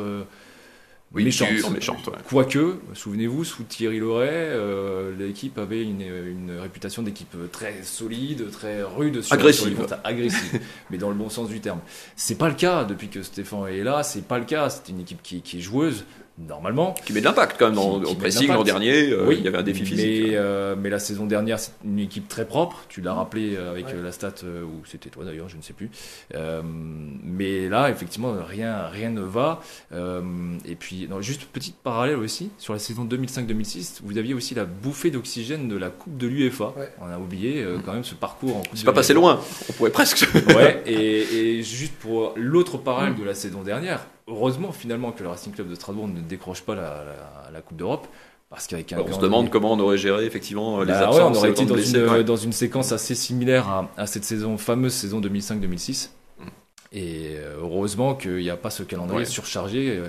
Oui, 1.14 1.26
méchante. 1.26 1.50
dure, 1.50 1.70
méchante, 1.72 2.08
ouais. 2.08 2.14
Quoique, 2.30 2.78
souvenez-vous, 2.94 3.44
sous 3.44 3.64
Thierry 3.64 4.00
Loret, 4.00 4.30
euh, 4.32 5.14
l'équipe 5.18 5.58
avait 5.58 5.84
une, 5.84 6.02
une 6.02 6.58
réputation 6.58 7.04
d'équipe 7.04 7.36
très 7.52 7.84
solide, 7.84 8.50
très 8.50 8.82
rude, 8.82 9.22
sur, 9.22 9.34
Agressive. 9.34 9.76
sur 9.76 9.98
agressive, 10.06 10.62
mais 10.90 10.98
dans 10.98 11.10
le 11.10 11.16
bon 11.16 11.30
sens 11.30 11.50
du 11.50 11.60
terme. 11.60 11.80
C'est 12.16 12.38
pas 12.38 12.48
le 12.48 12.56
cas 12.56 12.86
depuis 12.86 13.10
que 13.10 13.24
Stéphane 13.24 13.68
est 13.68 13.84
là. 13.84 14.04
C'est 14.04 14.26
pas 14.26 14.40
le 14.40 14.46
cas. 14.46 14.70
C'est 14.70 14.90
une 14.90 15.02
équipe 15.02 15.22
qui, 15.22 15.42
qui 15.42 15.58
est 15.58 15.62
joueuse 15.62 16.06
normalement. 16.40 16.94
Qui 17.06 17.14
met 17.14 17.20
de 17.20 17.26
l'impact 17.26 17.58
quand 17.60 17.68
même 17.68 17.76
dans, 17.76 18.00
Qui- 18.00 18.06
qui 18.06 18.12
au 18.12 18.16
pressing 18.16 18.48
l'an 18.50 18.64
dernier. 18.64 19.12
euh, 19.12 19.26
oui, 19.28 19.36
il 19.40 19.46
y 19.46 19.48
avait 19.48 19.58
un 19.60 19.64
défi 19.64 19.86
physique. 19.86 20.28
Mais, 20.30 20.36
euh, 20.36 20.76
mais 20.78 20.90
la 20.90 21.00
saison 21.00 21.26
dernière, 21.26 21.60
c'est 21.60 21.72
une 21.86 22.00
équipe 22.00 22.28
très 22.28 22.46
propre. 22.46 22.84
Tu 22.90 23.02
l'as 23.02 23.14
rappelé 23.14 23.56
euh, 23.56 23.72
avec 23.72 23.88
Ouais. 23.88 23.96
la 24.04 24.12
stat, 24.12 24.34
ou 24.44 24.86
c'était 24.86 25.10
toi 25.10 25.24
d'ailleurs, 25.26 25.50
je 25.50 25.58
ne 25.58 25.62
sais 25.62 25.74
plus. 25.74 25.90
Euh, 26.36 26.62
mais 26.64 27.70
là, 27.70 27.90
effectivement, 27.90 28.34
rien, 28.48 28.88
rien 28.88 29.10
ne 29.10 29.22
va. 29.22 29.62
Euh, 29.92 30.22
et 30.66 30.76
puis, 30.76 31.08
non, 31.10 31.22
juste 31.22 31.46
petite 31.46 31.76
parallèle 31.78 32.16
aussi, 32.18 32.50
sur 32.58 32.74
la 32.74 32.80
saison 32.80 33.06
2005-2006, 33.06 34.00
vous 34.04 34.18
aviez 34.18 34.34
aussi 34.34 34.56
la 34.56 34.66
bouffée 34.66 35.12
d'oxygène 35.12 35.68
de 35.68 35.78
la 35.78 35.90
Coupe 35.90 36.18
de 36.18 36.28
l'UEFA. 36.28 36.74
Ouais. 36.78 36.90
On 37.02 37.06
a 37.12 37.18
oublié 37.20 37.62
euh, 37.64 37.78
quand 37.86 37.94
même 37.94 38.04
ce 38.04 38.16
parcours 38.16 38.58
en 38.58 38.62
Coupe 38.62 38.72
C'est 38.76 38.86
pas 38.86 38.94
passé 38.94 39.14
loin. 39.14 39.40
On 39.70 39.74
pourrait 39.74 39.92
presque. 39.92 40.28
Ouais, 40.56 40.82
et, 40.86 41.58
et 41.60 41.64
juste 41.64 41.94
pour 42.00 42.34
l'autre 42.36 42.78
parallèle 42.78 43.16
de 43.16 43.24
la 43.24 43.34
saison 43.34 43.62
dernière, 43.62 44.06
heureusement 44.28 44.72
finalement 44.72 45.12
que 45.12 45.24
le 45.24 45.30
Racing 45.30 45.54
Club 45.54 45.70
de 45.70 45.76
Strasbourg 45.76 46.08
ne 46.08 46.22
décroche 46.22 46.62
pas 46.62 46.76
la, 46.76 47.04
la, 47.52 47.62
Coupe 47.62 47.78
d'Europe. 47.78 48.08
Parce 48.50 48.68
qu'avec 48.68 48.94
on 48.98 49.14
se 49.14 49.20
demande 49.20 49.50
comment 49.50 49.72
on 49.72 49.80
aurait 49.80 49.98
géré 49.98 50.26
effectivement 50.26 50.82
les 50.82 50.88
bah 50.88 51.08
absences. 51.08 51.38
on 51.38 51.40
aurait 51.40 51.52
été 51.52 51.66
dans, 51.66 51.78
une, 51.78 52.24
dans 52.24 52.36
une 52.36 52.52
séquence 52.52 52.92
assez 52.92 53.16
similaire 53.16 53.70
à, 53.70 53.90
à 53.96 54.08
cette 54.08 54.26
saison, 54.26 54.58
fameuse 54.58 54.92
saison 54.92 55.22
2005-2006. 55.22 56.10
Mm. 56.38 56.44
Et 56.92 57.38
heureusement 57.62 58.14
qu'il 58.14 58.36
n'y 58.38 58.50
a 58.50 58.58
pas 58.58 58.70
ce 58.70 58.84
calendrier 58.84 59.24
surchargé 59.24 60.02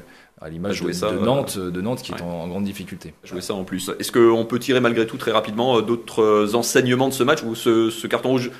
à 0.42 0.48
l'image 0.48 0.80
de, 0.80 0.88
de, 0.88 1.24
Nantes, 1.24 1.56
de 1.56 1.80
Nantes 1.80 2.02
qui 2.02 2.12
est 2.12 2.20
en, 2.20 2.48
grande 2.48 2.64
difficulté. 2.64 3.14
Jouer 3.22 3.40
ça 3.40 3.54
en 3.54 3.62
plus. 3.62 3.90
Est-ce 4.00 4.10
qu'on 4.10 4.44
peut 4.44 4.58
tirer 4.58 4.80
malgré 4.80 5.06
tout 5.06 5.16
très 5.16 5.30
rapidement 5.30 5.80
d'autres 5.80 6.54
enseignements 6.54 7.08
de 7.08 7.14
ce 7.14 7.22
match 7.22 7.44
ou 7.44 7.54
ce, 7.54 7.90
ce 7.90 8.06
carton 8.08 8.30
rouge 8.30 8.50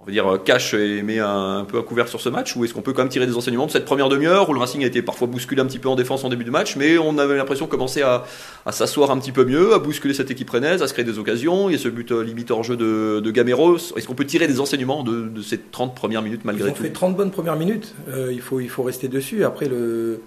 on 0.00 0.06
va 0.06 0.12
dire, 0.12 0.26
euh, 0.26 0.38
cache 0.38 0.72
et 0.72 1.02
met 1.02 1.18
un, 1.18 1.66
peu 1.68 1.78
à 1.78 1.82
couvert 1.82 2.08
sur 2.08 2.20
ce 2.20 2.30
match 2.30 2.56
Ou 2.56 2.64
est-ce 2.64 2.72
qu'on 2.72 2.80
peut 2.80 2.94
quand 2.94 3.02
même 3.02 3.10
tirer 3.10 3.26
des 3.26 3.36
enseignements 3.36 3.66
de 3.66 3.70
cette 3.70 3.84
première 3.84 4.08
demi-heure 4.08 4.48
où 4.48 4.54
le 4.54 4.60
Racing 4.60 4.82
a 4.82 4.86
été 4.86 5.02
parfois 5.02 5.28
bousculé 5.28 5.60
un 5.60 5.66
petit 5.66 5.78
peu 5.78 5.88
en 5.88 5.94
défense 5.96 6.24
en 6.24 6.30
début 6.30 6.44
de 6.44 6.50
match, 6.50 6.76
mais 6.76 6.96
on 6.96 7.18
avait 7.18 7.36
l'impression 7.36 7.66
de 7.66 7.70
commencer 7.70 8.00
à, 8.00 8.24
s'asseoir 8.70 9.10
un 9.10 9.18
petit 9.18 9.32
peu 9.32 9.44
mieux, 9.44 9.74
à 9.74 9.78
bousculer 9.78 10.14
cette 10.14 10.30
équipe 10.30 10.48
rennaise, 10.48 10.82
à 10.82 10.88
se 10.88 10.94
créer 10.94 11.04
des 11.04 11.18
occasions. 11.18 11.68
Il 11.68 11.72
y 11.72 11.74
a 11.74 11.78
ce 11.78 11.88
but 11.88 12.12
euh, 12.12 12.22
limite 12.22 12.50
hors 12.50 12.62
jeu 12.62 12.76
de, 12.76 13.20
de 13.20 13.30
Gameros. 13.30 13.76
Est-ce 13.96 14.06
qu'on 14.06 14.14
peut 14.14 14.24
tirer 14.24 14.46
des 14.46 14.60
enseignements 14.60 15.02
de, 15.02 15.42
ces 15.42 15.58
30 15.58 15.94
premières 15.94 16.22
minutes 16.22 16.44
malgré 16.44 16.72
tout? 16.72 16.80
On 16.80 16.82
fait 16.82 16.90
30 16.90 17.16
bonnes 17.16 17.30
premières 17.30 17.56
minutes. 17.56 17.94
Euh, 18.08 18.30
il, 18.32 18.40
faut, 18.40 18.60
il 18.60 18.70
faut 18.70 18.82
rester 18.82 19.08
dessus. 19.08 19.44
Après, 19.44 19.66
le 19.68 20.22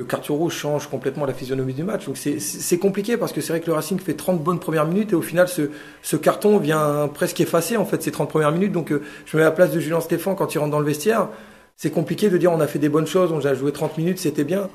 le 0.00 0.06
carton 0.06 0.34
rouge 0.34 0.54
change 0.54 0.86
complètement 0.86 1.26
la 1.26 1.34
physionomie 1.34 1.74
du 1.74 1.84
match. 1.84 2.06
Donc 2.06 2.16
c'est 2.16 2.78
compliqué 2.78 3.18
parce 3.18 3.34
que 3.34 3.42
c'est 3.42 3.52
vrai 3.52 3.60
que 3.60 3.66
le 3.66 3.74
Racing 3.74 4.00
fait 4.00 4.14
30 4.14 4.42
bonnes 4.42 4.58
premières 4.58 4.86
minutes 4.86 5.12
et 5.12 5.14
au 5.14 5.20
final 5.20 5.46
ce, 5.46 6.16
carton 6.16 6.56
vient 6.56 7.06
presque 7.12 7.38
effacer 7.38 7.76
en 7.76 7.84
fait 7.84 8.02
ces 8.02 8.10
30 8.10 8.30
premières 8.30 8.50
minutes. 8.50 8.72
Donc 8.72 8.92
euh, 8.92 9.02
je 9.26 9.36
me 9.36 9.42
mets 9.42 9.46
à 9.46 9.50
la 9.50 9.54
place 9.54 9.72
de 9.72 9.78
Julien 9.78 10.00
Stéphane 10.00 10.36
quand 10.36 10.54
il 10.54 10.58
rentre 10.58 10.70
dans 10.70 10.78
le 10.78 10.86
vestiaire. 10.86 11.28
C'est 11.76 11.90
compliqué 11.90 12.30
de 12.30 12.38
dire 12.38 12.50
on 12.50 12.60
a 12.60 12.66
fait 12.66 12.78
des 12.78 12.88
bonnes 12.88 13.06
choses, 13.06 13.30
on 13.30 13.44
a 13.44 13.52
joué 13.52 13.72
30 13.72 13.98
minutes, 13.98 14.18
c'était 14.18 14.44
bien. 14.44 14.70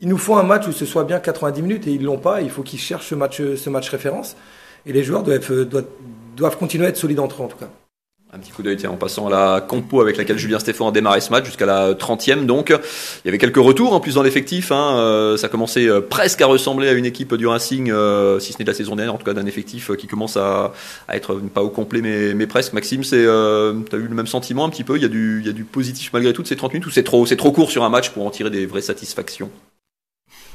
Il 0.00 0.08
nous 0.08 0.16
faut 0.16 0.34
un 0.34 0.44
match 0.44 0.66
où 0.66 0.72
ce 0.72 0.86
soit 0.86 1.04
bien 1.04 1.20
90 1.20 1.60
minutes 1.60 1.86
et 1.86 1.90
ils 1.90 2.02
l'ont 2.02 2.16
pas. 2.16 2.40
Il 2.40 2.48
faut 2.48 2.62
qu'ils 2.62 2.80
cherchent 2.80 3.08
ce 3.08 3.14
match, 3.14 3.42
ce 3.42 3.68
match 3.68 3.90
référence. 3.90 4.34
Et 4.86 4.94
les 4.94 5.04
joueurs 5.04 5.24
doivent, 5.24 5.64
doivent, 5.66 5.84
doivent 6.36 6.56
continuer 6.56 6.86
à 6.86 6.88
être 6.88 6.96
solides 6.96 7.20
entre 7.20 7.42
eux 7.42 7.44
en 7.44 7.48
tout 7.48 7.58
cas. 7.58 7.68
Un 8.34 8.40
petit 8.40 8.50
coup 8.50 8.64
d'œil 8.64 8.84
en 8.88 8.96
passant 8.96 9.28
à 9.28 9.30
la 9.30 9.60
compo 9.60 10.00
avec 10.00 10.16
laquelle 10.16 10.38
Julien 10.38 10.58
Stéphane 10.58 10.88
a 10.88 10.90
démarré 10.90 11.20
ce 11.20 11.30
match 11.30 11.44
jusqu'à 11.44 11.66
la 11.66 11.92
30e 11.92 12.46
donc. 12.46 12.70
Il 12.70 13.26
y 13.26 13.28
avait 13.28 13.38
quelques 13.38 13.58
retours 13.58 13.92
en 13.92 14.00
plus 14.00 14.14
dans 14.14 14.24
l'effectif. 14.24 14.72
Hein. 14.72 14.96
Euh, 14.96 15.36
ça 15.36 15.48
commençait 15.48 15.86
euh, 15.86 16.00
presque 16.00 16.40
à 16.40 16.46
ressembler 16.46 16.88
à 16.88 16.94
une 16.94 17.06
équipe 17.06 17.32
du 17.36 17.46
Racing, 17.46 17.92
euh, 17.92 18.40
si 18.40 18.52
ce 18.52 18.58
n'est 18.58 18.64
de 18.64 18.70
la 18.70 18.76
saison 18.76 18.96
dernière, 18.96 19.14
en 19.14 19.18
tout 19.18 19.24
cas 19.24 19.34
d'un 19.34 19.46
effectif 19.46 19.92
qui 19.96 20.08
commence 20.08 20.36
à, 20.36 20.72
être 21.08 21.34
pas 21.54 21.62
au 21.62 21.68
complet 21.68 22.00
mais, 22.02 22.46
presque. 22.48 22.72
Maxime, 22.72 23.04
c'est, 23.04 23.24
euh, 23.24 23.72
eu 23.92 23.98
le 23.98 24.16
même 24.16 24.26
sentiment 24.26 24.64
un 24.64 24.68
petit 24.68 24.82
peu? 24.82 24.96
Il 24.96 25.02
y, 25.02 25.06
a 25.06 25.08
du, 25.08 25.42
du 25.52 25.62
positif 25.62 26.10
malgré 26.12 26.32
tout 26.32 26.42
de 26.42 26.48
ces 26.48 26.56
30 26.56 26.72
minutes 26.72 26.86
ou 26.88 26.90
c'est 26.90 27.04
trop, 27.04 27.26
c'est 27.26 27.36
trop 27.36 27.52
court 27.52 27.70
sur 27.70 27.84
un 27.84 27.88
match 27.88 28.10
pour 28.10 28.26
en 28.26 28.30
tirer 28.30 28.50
des 28.50 28.66
vraies 28.66 28.82
satisfactions? 28.82 29.50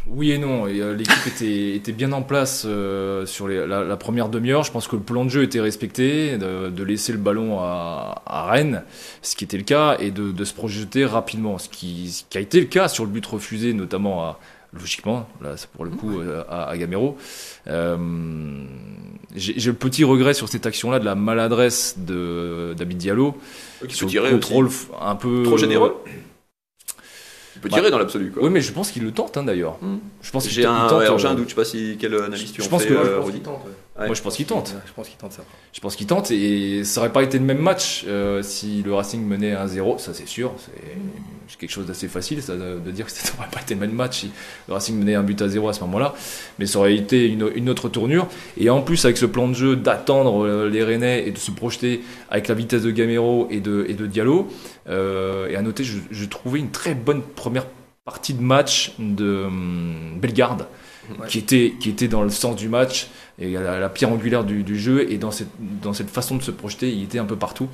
Oui 0.10 0.32
et 0.32 0.38
non. 0.38 0.68
Euh, 0.68 0.96
l'équipe 0.96 1.28
était, 1.28 1.76
était, 1.76 1.92
bien 1.92 2.12
en 2.12 2.22
place 2.22 2.64
euh, 2.66 3.26
sur 3.26 3.48
la, 3.48 3.98
première 3.98 4.30
demi-heure. 4.30 4.64
Je 4.64 4.72
pense 4.72 4.88
que 4.88 4.96
le 4.96 5.02
plan 5.02 5.26
de 5.26 5.30
jeu 5.30 5.44
était 5.44 5.60
respecté, 5.60 6.38
de, 6.38 6.84
laisser 6.84 7.12
le 7.12 7.18
ballon 7.18 7.60
à, 7.60 8.48
Rennes, 8.50 8.84
ce 9.22 9.36
qui 9.36 9.44
était 9.44 9.58
le 9.58 9.64
cas, 9.64 9.98
et 10.00 10.12
de, 10.12 10.44
se 10.44 10.54
projeter 10.54 11.06
rapidement, 11.06 11.58
ce 11.58 11.70
qui, 11.70 12.26
a 12.36 12.40
été 12.40 12.60
le 12.60 12.66
cas 12.66 12.88
sur 12.88 13.06
le 13.06 13.12
but 13.12 13.26
refusé, 13.26 13.74
notamment 13.74 14.24
à, 14.24 14.40
logiquement, 14.74 15.28
là 15.42 15.58
c'est 15.58 15.70
pour 15.70 15.84
le 15.84 15.92
coup 15.92 16.20
euh, 16.20 16.44
à, 16.50 16.76
Gamero. 16.78 17.18
J'ai 19.36 19.54
le 19.54 19.74
petit 19.74 20.04
regret 20.04 20.34
sur 20.34 20.50
cette 20.50 20.66
action-là 20.66 21.00
de 21.00 21.06
la 21.06 21.16
maladresse 21.16 21.96
de 22.00 22.74
David 22.78 22.98
Diallo, 22.98 23.38
qui 23.88 23.96
se 23.96 24.06
tirait 24.06 24.32
contrôle 24.32 24.70
un 25.02 25.16
peu 25.16 25.44
trop 25.44 25.58
généreux. 25.58 25.96
Il 27.60 27.62
peut 27.64 27.76
tirer 27.76 27.92
dans 27.92 28.00
l'absolu. 28.00 28.32
Oui, 28.40 28.50
mais 28.50 28.62
je 28.62 28.72
pense 28.72 28.90
qu'il 28.90 29.04
le 29.04 29.12
tente 29.12 29.36
hein, 29.36 29.44
d'ailleurs. 29.44 29.78
Hmm. 29.82 29.98
Je 30.22 30.32
pense 30.32 30.48
j'ai 30.48 30.66
un, 30.66 30.88
tente, 30.88 31.20
j'ai 31.20 31.28
un 31.28 31.36
doute. 31.36 31.46
Je 31.46 31.50
sais 31.50 31.56
pas 31.56 31.66
si 31.66 31.98
quelle 32.00 32.16
analyse 32.16 32.54
tu 32.54 32.62
je 32.62 32.70
pense 32.70 32.84
fait, 32.84 32.90
que, 32.90 32.94
euh, 32.94 33.22
tente. 33.44 33.60
Moi, 34.06 34.16
je 34.16 34.22
pense 34.22 34.36
qu'il 34.36 34.46
tente. 34.46 34.74
Je 34.86 34.94
pense 34.94 35.08
qu'il 35.08 35.18
tente 35.18 35.34
ça. 35.34 35.44
Je 35.74 35.80
pense 35.80 35.96
qu'il 35.96 36.08
tente 36.08 36.32
et 36.32 36.84
ça 36.84 37.02
aurait 37.02 37.12
pas 37.12 37.24
été 37.24 37.38
le 37.38 37.46
même 37.46 37.60
match 37.60 38.06
euh, 38.08 38.42
si 38.42 38.82
le 38.84 38.94
Racing 38.94 39.26
menait 39.26 39.54
1-0, 39.54 40.00
ça 40.00 40.14
c'est 40.14 40.28
sûr. 40.28 40.54
C'est 41.48 41.58
quelque 41.58 41.72
chose 41.72 41.88
d'assez 41.88 42.08
facile 42.08 42.42
ça, 42.42 42.56
de, 42.56 42.92
dire 42.92 43.06
que 43.06 43.12
ça 43.12 43.34
n'aurait 43.38 43.50
pas 43.50 43.62
été 43.62 43.74
le 43.74 43.80
même 43.82 43.92
match 43.92 44.20
si 44.20 44.32
le 44.68 44.74
Racing 44.74 44.98
menait 44.98 45.16
un 45.16 45.24
but 45.24 45.42
à 45.42 45.50
0 45.50 45.68
à 45.68 45.74
ce 45.74 45.82
moment-là. 45.82 46.14
Mais 46.60 46.66
ça 46.66 46.80
aurait 46.80 46.96
été 46.96 47.28
une, 47.28 47.50
une, 47.56 47.70
autre 47.70 47.90
tournure. 47.90 48.28
Et 48.58 48.70
en 48.70 48.82
plus, 48.82 49.04
avec 49.06 49.18
ce 49.18 49.26
plan 49.26 49.48
de 49.48 49.54
jeu 49.54 49.76
d'attendre 49.76 50.46
euh, 50.46 50.70
les 50.70 50.84
Rennais 50.84 51.28
et 51.28 51.32
de 51.32 51.38
se 51.38 51.52
projeter 51.52 52.02
avec 52.30 52.48
la 52.48 52.56
vitesse 52.56 52.84
de 52.84 52.92
Gamero 52.92 53.48
et 53.50 53.60
de, 53.60 53.86
et 53.90 53.94
de 53.94 54.06
Diallo. 54.06 54.48
Euh, 54.88 55.50
et 55.50 55.56
à 55.56 55.62
noter, 55.62 55.84
je, 55.84 55.98
je 56.10 56.26
trouvais 56.26 56.60
une 56.60 56.72
très 56.72 56.96
bonne 56.96 57.22
première 57.22 57.66
partie 58.06 58.34
de 58.34 58.42
match 58.42 58.94
de 58.98 59.44
hum, 59.46 60.18
Bellegarde. 60.20 60.66
Qui, 61.28 61.40
était, 61.40 61.74
qui 61.80 61.90
était 61.90 62.08
dans 62.08 62.24
le 62.24 62.30
sens 62.30 62.56
du 62.56 62.70
match 62.70 63.08
et 63.40 63.52
la, 63.54 63.80
la 63.80 63.90
pierre 63.90 64.12
angulaire 64.12 64.44
du, 64.44 64.64
du, 64.64 64.78
jeu 64.78 65.12
et 65.12 65.18
dans 65.18 65.32
cette, 65.32 65.50
dans 65.82 65.94
cette 65.94 66.10
façon 66.10 66.36
de 66.36 66.44
se 66.44 66.52
projeter 66.52 66.92
il 66.92 67.04
était 67.04 67.20
un 67.20 67.26
peu 67.26 67.36
partout 67.36 67.68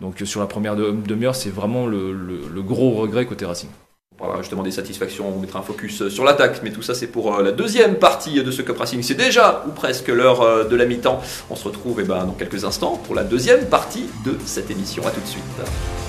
donc 0.00 0.22
sur 0.24 0.40
la 0.40 0.46
première 0.46 0.76
demi-heure 0.76 1.34
c'est 1.34 1.50
vraiment 1.50 1.86
le, 1.86 2.12
le, 2.12 2.62
gros 2.62 2.92
regret 2.92 3.26
côté 3.26 3.44
Racing 3.44 3.70
on 4.12 4.18
parlera 4.18 4.40
justement 4.40 4.62
des 4.62 4.70
satisfactions, 4.70 5.28
on 5.28 5.40
mettra 5.40 5.58
un 5.58 5.62
focus 5.62 6.08
sur 6.08 6.24
l'attaque, 6.24 6.60
mais 6.62 6.72
tout 6.72 6.80
ça 6.80 6.94
c'est 6.94 7.06
pour 7.06 7.34
euh, 7.34 7.42
la 7.42 7.52
deuxième 7.52 7.96
partie 7.96 8.42
de 8.42 8.50
ce 8.50 8.62
Cup 8.62 8.78
Racing. 8.78 9.02
C'est 9.02 9.14
déjà 9.14 9.62
ou 9.68 9.72
presque 9.72 10.08
l'heure 10.08 10.40
euh, 10.40 10.64
de 10.64 10.74
la 10.74 10.86
mi-temps. 10.86 11.20
On 11.50 11.54
se 11.54 11.64
retrouve 11.64 12.00
eh 12.00 12.04
ben, 12.04 12.24
dans 12.24 12.32
quelques 12.32 12.64
instants 12.64 12.98
pour 13.04 13.14
la 13.14 13.24
deuxième 13.24 13.66
partie 13.66 14.06
de 14.24 14.34
cette 14.46 14.70
émission. 14.70 15.06
A 15.06 15.10
tout 15.10 15.20
de 15.20 15.26
suite. 15.26 16.05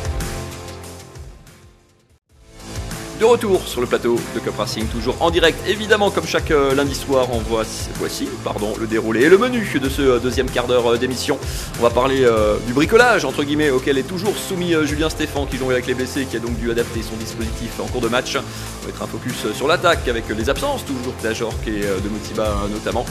De 3.20 3.26
retour 3.26 3.68
sur 3.68 3.82
le 3.82 3.88
plateau 3.88 4.20
de 4.36 4.40
Cup 4.40 4.54
Racing, 4.60 4.86
toujours 4.86 5.16
en 5.22 5.32
direct, 5.32 5.58
évidemment, 5.68 6.12
comme 6.12 6.28
chaque 6.28 6.52
euh, 6.52 6.76
lundi 6.76 6.94
soir, 6.94 7.28
on 7.32 7.40
voit, 7.40 7.64
voici 7.96 8.30
pardon, 8.44 8.76
le 8.80 8.86
déroulé 8.86 9.24
et 9.24 9.30
le 9.30 9.40
menu 9.40 9.80
de 9.82 9.90
ce 9.90 10.02
euh, 10.04 10.20
deuxième 10.20 10.48
quart 10.48 10.68
d'heure 10.68 10.94
euh, 10.94 10.98
d'émission. 10.98 11.40
On 11.80 11.82
va 11.82 11.90
parler 11.90 12.28
du 12.68 12.74
bricolage, 12.74 13.26
entre 13.26 13.44
guillemets, 13.44 13.72
auquel 13.72 13.98
est 13.98 14.08
toujours 14.08 14.38
soumis 14.38 14.74
Julien 14.84 15.10
Stéphan, 15.10 15.48
qui 15.48 15.58
joue 15.58 15.72
avec 15.72 15.88
les 15.88 15.96
blessés, 15.96 16.26
qui 16.26 16.38
a 16.38 16.40
donc 16.40 16.60
dû 16.60 16.70
adapter 16.70 17.02
son 17.02 17.16
dispositif 17.16 17.80
en 17.80 17.88
cours 17.88 18.02
de 18.02 18.08
match. 18.08 18.36
On 18.36 18.82
va 18.82 18.88
mettre 18.88 19.02
un 19.02 19.08
focus 19.08 19.52
sur 19.54 19.68
l'attaque 19.68 20.08
avec 20.08 20.26
les 20.30 20.50
absences, 20.50 20.86
toujours 20.86 21.14
d'Ajorc 21.24 21.56
et 21.66 21.82
de 21.82 22.10
Motiba 22.10 22.68
notamment 22.72 23.06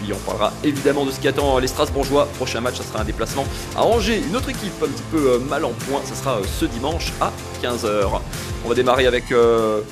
puis 0.00 0.12
on 0.12 0.18
parlera 0.18 0.52
évidemment 0.64 1.04
de 1.04 1.10
ce 1.10 1.20
qui 1.20 1.28
attend 1.28 1.58
les 1.58 1.68
Strasbourgeois. 1.68 2.26
Prochain 2.36 2.60
match, 2.60 2.76
ça 2.76 2.84
sera 2.84 3.00
un 3.00 3.04
déplacement 3.04 3.44
à 3.76 3.84
Angers. 3.84 4.22
Une 4.26 4.36
autre 4.36 4.48
équipe 4.48 4.72
un 4.82 4.88
petit 4.88 5.02
peu 5.10 5.38
mal 5.38 5.64
en 5.64 5.70
point, 5.70 6.00
ça 6.04 6.14
sera 6.14 6.38
ce 6.44 6.64
dimanche 6.64 7.12
à 7.20 7.32
15h. 7.62 8.20
On 8.64 8.68
va 8.68 8.74
démarrer 8.74 9.06
avec 9.06 9.30
euh, 9.32 9.82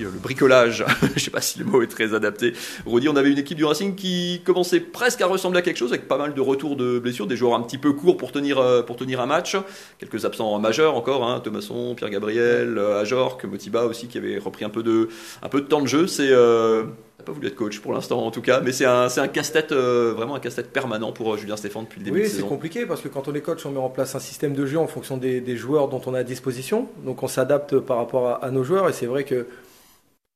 le 0.00 0.10
bricolage. 0.10 0.84
Je 1.16 1.20
sais 1.20 1.30
pas 1.30 1.40
si 1.40 1.58
le 1.58 1.64
mot 1.64 1.82
est 1.82 1.86
très 1.86 2.14
adapté. 2.14 2.52
Rudy, 2.86 3.08
on 3.08 3.16
avait 3.16 3.30
une 3.30 3.38
équipe 3.38 3.56
du 3.56 3.64
Racing 3.64 3.94
qui 3.94 4.40
commençait 4.44 4.80
presque 4.80 5.20
à 5.20 5.26
ressembler 5.26 5.58
à 5.58 5.62
quelque 5.62 5.76
chose 5.76 5.92
avec 5.92 6.08
pas 6.08 6.18
mal 6.18 6.34
de 6.34 6.40
retours 6.40 6.76
de 6.76 6.98
blessures, 6.98 7.26
des 7.26 7.36
joueurs 7.36 7.54
un 7.54 7.62
petit 7.62 7.78
peu 7.78 7.92
courts 7.92 8.16
pour 8.16 8.32
tenir, 8.32 8.58
euh, 8.58 8.82
pour 8.82 8.96
tenir 8.96 9.20
un 9.20 9.26
match. 9.26 9.56
Quelques 9.98 10.24
absents 10.24 10.58
majeurs 10.58 10.96
encore, 10.96 11.28
hein, 11.28 11.40
Thomasson, 11.40 11.94
Pierre 11.94 12.10
Gabriel, 12.10 12.78
euh, 12.78 13.00
Ajorc, 13.00 13.44
Motiba 13.44 13.84
aussi 13.84 14.08
qui 14.08 14.18
avait 14.18 14.38
repris 14.38 14.64
un 14.64 14.70
peu 14.70 14.82
de, 14.82 15.08
un 15.42 15.48
peu 15.48 15.60
de 15.60 15.66
temps 15.66 15.80
de 15.80 15.88
jeu. 15.88 16.06
C'est 16.06 16.30
euh, 16.30 16.84
pas 17.24 17.32
voulu 17.32 17.46
être 17.46 17.54
coach 17.54 17.78
pour 17.78 17.92
l'instant 17.92 18.26
en 18.26 18.32
tout 18.32 18.42
cas, 18.42 18.60
mais 18.60 18.72
c'est 18.72 18.84
un, 18.84 19.06
un 19.16 19.28
casse-tête, 19.28 19.72
vraiment 19.72 20.34
un 20.34 20.40
casse-tête 20.40 20.72
permanent 20.72 21.12
pour 21.12 21.36
Julien 21.36 21.56
Stéphane 21.56 21.84
depuis 21.84 22.00
le 22.00 22.06
début 22.06 22.16
oui, 22.16 22.22
de 22.24 22.28
saison. 22.28 22.38
Oui, 22.38 22.44
c'est 22.44 22.48
compliqué 22.48 22.86
parce 22.86 23.00
que 23.00 23.06
quand 23.06 23.28
on 23.28 23.34
est 23.34 23.40
coach, 23.40 23.64
on 23.64 23.70
met 23.70 23.78
en 23.78 23.90
place 23.90 24.16
un 24.16 24.18
système 24.18 24.54
de 24.54 24.66
jeu 24.66 24.76
en 24.78 24.88
fonction 24.88 25.16
des, 25.18 25.56
joueurs 25.56 25.88
dont 25.88 26.00
on 26.06 26.14
a 26.14 26.20
à 26.20 26.24
disposition. 26.24 26.88
Donc 27.04 27.22
on 27.22 27.28
s'adapte 27.28 27.78
par 27.78 27.98
rapport 27.98 28.42
à, 28.42 28.50
nos 28.50 28.64
joueurs 28.64 28.88
et 28.88 28.92
c'est 28.92 29.06
vrai 29.06 29.24
que 29.24 29.46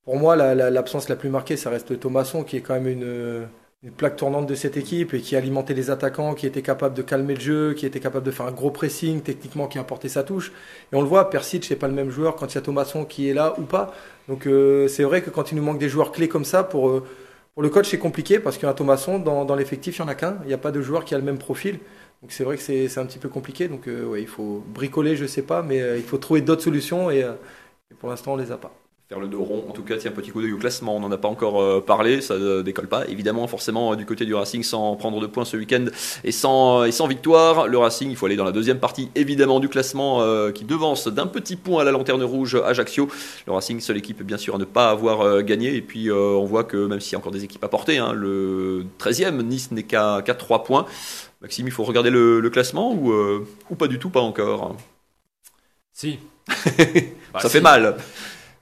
pour 0.06 0.16
moi, 0.16 0.36
l'absence 0.36 1.08
la, 1.08 1.16
plus 1.16 1.30
marquée, 1.30 1.56
ça 1.56 1.68
reste 1.68 1.98
Thomasson 1.98 2.44
qui 2.44 2.56
est 2.56 2.60
quand 2.60 2.74
même 2.74 2.86
une, 2.86 3.48
plaque 3.96 4.16
tournante 4.16 4.46
de 4.46 4.54
cette 4.54 4.76
équipe 4.76 5.14
et 5.14 5.20
qui 5.20 5.34
alimentait 5.34 5.74
les 5.74 5.90
attaquants, 5.90 6.34
qui 6.34 6.46
était 6.46 6.62
capable 6.62 6.94
de 6.94 7.02
calmer 7.02 7.34
le 7.34 7.40
jeu, 7.40 7.74
qui 7.74 7.86
était 7.86 7.98
capable 7.98 8.24
de 8.24 8.30
faire 8.30 8.46
un 8.46 8.52
gros 8.52 8.70
pressing 8.70 9.20
techniquement, 9.20 9.66
qui 9.66 9.78
a 9.78 9.80
apporté 9.80 10.08
sa 10.08 10.22
touche. 10.22 10.52
Et 10.92 10.96
on 10.96 11.02
le 11.02 11.08
voit, 11.08 11.28
Persic 11.28 11.68
n'est 11.68 11.76
pas 11.76 11.88
le 11.88 11.92
même 11.94 12.10
joueur 12.10 12.36
quand 12.36 12.46
il 12.46 12.54
y 12.54 12.58
a 12.58 12.60
Thomasson 12.60 13.04
qui 13.04 13.28
est 13.28 13.34
là 13.34 13.54
ou 13.58 13.62
pas. 13.62 13.92
Donc 14.28 14.46
euh, 14.46 14.86
c'est 14.86 15.02
vrai 15.02 15.22
que 15.22 15.30
quand 15.30 15.50
il 15.50 15.56
nous 15.56 15.64
manque 15.64 15.78
des 15.78 15.88
joueurs 15.88 16.12
clés 16.12 16.28
comme 16.28 16.44
ça, 16.44 16.62
pour, 16.62 16.88
euh, 16.88 17.04
pour 17.54 17.64
le 17.64 17.68
coach 17.68 17.90
c'est 17.90 17.98
compliqué 17.98 18.38
parce 18.38 18.58
qu'un 18.58 18.72
Thomasson, 18.74 19.18
dans, 19.18 19.44
dans 19.44 19.56
l'effectif, 19.56 19.98
il 19.98 20.02
n'y 20.02 20.06
en 20.06 20.08
a 20.08 20.14
qu'un. 20.14 20.38
Il 20.44 20.48
n'y 20.48 20.54
a 20.54 20.58
pas 20.58 20.70
de 20.70 20.82
joueur 20.82 21.04
qui 21.04 21.16
a 21.16 21.18
le 21.18 21.24
même 21.24 21.38
profil. 21.38 21.80
Donc 22.22 22.30
c'est 22.30 22.44
vrai 22.44 22.56
que 22.56 22.62
c'est 22.62 22.98
un 22.98 23.06
petit 23.06 23.18
peu 23.18 23.28
compliqué. 23.28 23.66
Donc 23.66 23.88
euh, 23.88 24.04
ouais, 24.04 24.22
il 24.22 24.28
faut 24.28 24.62
bricoler, 24.68 25.16
je 25.16 25.26
sais 25.26 25.42
pas, 25.42 25.62
mais 25.62 25.78
il 25.96 26.04
faut 26.04 26.18
trouver 26.18 26.42
d'autres 26.42 26.62
solutions 26.62 27.10
et, 27.10 27.20
et 27.20 27.94
pour 27.98 28.08
l'instant 28.08 28.34
on 28.34 28.36
les 28.36 28.52
a 28.52 28.56
pas 28.56 28.72
faire 29.08 29.20
le 29.20 29.28
dos 29.28 29.44
rond. 29.44 29.64
En 29.68 29.72
tout 29.72 29.82
cas, 29.82 29.96
tiens, 29.96 30.10
petit 30.10 30.30
coup 30.32 30.42
d'œil 30.42 30.52
au 30.52 30.58
classement, 30.58 30.96
on 30.96 31.00
n'en 31.00 31.12
a 31.12 31.16
pas 31.16 31.28
encore 31.28 31.62
euh, 31.62 31.80
parlé, 31.80 32.20
ça 32.20 32.36
ne 32.36 32.62
décolle 32.62 32.88
pas. 32.88 33.06
Évidemment, 33.06 33.46
forcément, 33.46 33.92
euh, 33.92 33.96
du 33.96 34.04
côté 34.04 34.24
du 34.24 34.34
Racing, 34.34 34.64
sans 34.64 34.96
prendre 34.96 35.20
de 35.20 35.26
points 35.28 35.44
ce 35.44 35.56
week-end 35.56 35.84
et 36.24 36.32
sans, 36.32 36.82
et 36.84 36.90
sans 36.90 37.06
victoire, 37.06 37.68
le 37.68 37.78
Racing, 37.78 38.10
il 38.10 38.16
faut 38.16 38.26
aller 38.26 38.34
dans 38.34 38.44
la 38.44 38.50
deuxième 38.50 38.80
partie, 38.80 39.10
évidemment, 39.14 39.60
du 39.60 39.68
classement 39.68 40.22
euh, 40.22 40.50
qui 40.50 40.64
devance 40.64 41.06
d'un 41.06 41.28
petit 41.28 41.54
point 41.54 41.82
à 41.82 41.84
la 41.84 41.92
lanterne 41.92 42.24
rouge 42.24 42.56
Ajaccio. 42.56 43.08
Le 43.46 43.52
Racing, 43.52 43.78
seule 43.80 43.98
équipe, 43.98 44.24
bien 44.24 44.38
sûr, 44.38 44.56
à 44.56 44.58
ne 44.58 44.64
pas 44.64 44.90
avoir 44.90 45.42
gagné. 45.42 45.76
Et 45.76 45.82
puis, 45.82 46.10
on 46.10 46.44
voit 46.44 46.64
que 46.64 46.76
même 46.76 47.00
s'il 47.00 47.12
y 47.12 47.14
a 47.14 47.18
encore 47.18 47.32
des 47.32 47.44
équipes 47.44 47.62
à 47.62 47.68
porter, 47.68 47.98
hein, 47.98 48.12
le 48.12 48.86
13e, 48.98 49.42
Nice 49.42 49.70
n'est 49.70 49.84
qu'à 49.84 50.22
3 50.22 50.64
points. 50.64 50.86
Maxime, 51.42 51.66
il 51.66 51.72
faut 51.72 51.84
regarder 51.84 52.10
le, 52.10 52.50
classement 52.50 52.92
ou, 52.92 53.12
ou 53.70 53.74
pas 53.76 53.86
du 53.86 53.98
tout, 53.98 54.10
pas 54.10 54.20
encore? 54.20 54.74
Si. 55.92 56.18
ça 57.38 57.48
fait 57.48 57.60
mal. 57.60 57.96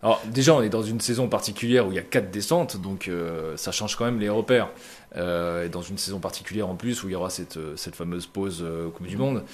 Alors 0.04 0.20
déjà, 0.26 0.54
on 0.54 0.61
est 0.61 0.68
dans 0.68 0.82
une 0.82 1.00
saison 1.00 1.28
particulière 1.28 1.87
où 1.87 1.90
il 1.90 1.94
y 1.94 1.99
a 1.99 2.02
quatre 2.02 2.30
descentes, 2.30 2.76
donc 2.78 3.08
euh, 3.08 3.56
ça 3.56 3.73
change 3.73 3.96
quand 3.96 4.04
même 4.04 4.20
les 4.20 4.28
repères. 4.28 4.68
Euh, 5.16 5.64
et 5.64 5.70
dans 5.70 5.80
une 5.80 5.96
saison 5.96 6.20
particulière 6.20 6.68
en 6.68 6.75
plus 6.75 7.02
où 7.02 7.08
il 7.08 7.12
y 7.12 7.14
aura 7.14 7.30
cette, 7.30 7.56
euh, 7.56 7.75
cette 7.76 7.96
fameuse 7.96 8.26
pause 8.26 8.62
Coupe 8.94 9.06
du 9.06 9.16
Monde. 9.16 9.44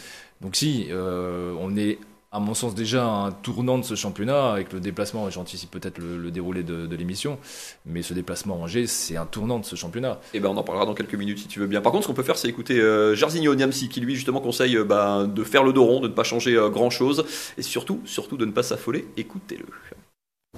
Donc 0.40 0.56
si, 0.56 0.88
on 0.92 1.76
est 1.76 1.98
à 2.32 2.40
mon 2.40 2.54
sens 2.54 2.74
déjà 2.74 3.04
un 3.04 3.30
tournant 3.30 3.78
de 3.78 3.84
ce 3.84 3.94
championnat 3.94 4.52
avec 4.52 4.72
le 4.72 4.80
déplacement, 4.80 5.28
et 5.28 5.30
j'anticipe 5.30 5.70
peut-être 5.70 5.98
le, 5.98 6.30
déroulé 6.30 6.62
de, 6.62 6.96
l'émission, 6.96 7.38
mais 7.86 8.02
ce 8.02 8.14
déplacement 8.14 8.54
à 8.54 8.58
Angers, 8.58 8.86
c'est 8.86 9.16
un 9.16 9.26
tournant 9.26 9.58
de 9.58 9.64
ce 9.64 9.76
championnat. 9.76 10.20
Et 10.34 10.40
ben 10.40 10.48
on 10.48 10.56
en 10.56 10.62
parlera 10.64 10.86
dans 10.86 10.94
quelques 10.94 11.14
minutes 11.14 11.38
si 11.38 11.46
tu 11.46 11.60
veux 11.60 11.66
bien. 11.66 11.80
Par 11.80 11.92
contre, 11.92 12.04
ce 12.04 12.08
qu'on 12.08 12.14
peut 12.14 12.22
faire, 12.22 12.38
c'est 12.38 12.48
écouter 12.48 12.80
euh, 12.80 13.14
Jarzinho 13.14 13.54
Niamsi 13.54 13.88
qui 13.88 14.00
lui 14.00 14.16
justement 14.16 14.40
conseille 14.40 14.78
bah, 14.84 15.26
de 15.26 15.44
faire 15.44 15.62
le 15.62 15.72
dos 15.72 15.84
rond, 15.84 16.00
de 16.00 16.08
ne 16.08 16.12
pas 16.12 16.24
changer 16.24 16.58
grand 16.72 16.90
chose, 16.90 17.24
et 17.58 17.62
surtout, 17.62 18.00
surtout 18.04 18.36
de 18.36 18.46
ne 18.46 18.52
pas 18.52 18.62
s'affoler. 18.64 19.06
Écoutez-le. 19.16 19.66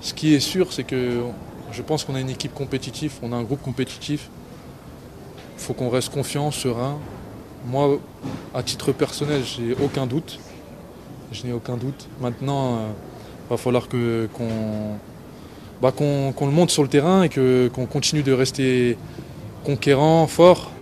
Ce 0.02 0.14
qui 0.14 0.34
est 0.34 0.40
sûr, 0.40 0.72
c'est 0.72 0.82
que 0.82 1.22
je 1.70 1.80
pense 1.80 2.04
qu'on 2.04 2.16
a 2.16 2.20
une 2.20 2.28
équipe 2.28 2.52
compétitive, 2.52 3.12
on 3.22 3.32
a 3.32 3.36
un 3.36 3.44
groupe 3.44 3.62
compétitif. 3.62 4.28
Il 5.56 5.62
faut 5.62 5.74
qu'on 5.74 5.90
reste 5.90 6.12
confiant, 6.12 6.50
serein. 6.50 6.98
Moi, 7.66 8.00
à 8.52 8.64
titre 8.64 8.90
personnel, 8.90 9.44
j'ai 9.44 9.76
aucun 9.80 10.06
doute. 10.06 10.40
Je 11.30 11.46
n'ai 11.46 11.52
aucun 11.52 11.76
doute. 11.76 12.08
Maintenant, 12.20 12.88
il 13.46 13.50
va 13.50 13.56
falloir 13.56 13.88
que, 13.88 14.28
qu'on, 14.34 14.98
bah, 15.80 15.92
qu'on, 15.92 16.34
le 16.40 16.52
monte 16.52 16.70
sur 16.70 16.82
le 16.82 16.88
terrain 16.88 17.22
et 17.22 17.28
qu'on 17.28 17.86
continue 17.86 18.24
de 18.24 18.32
rester 18.32 18.98
conquérant, 19.64 20.26
fort. 20.26 20.72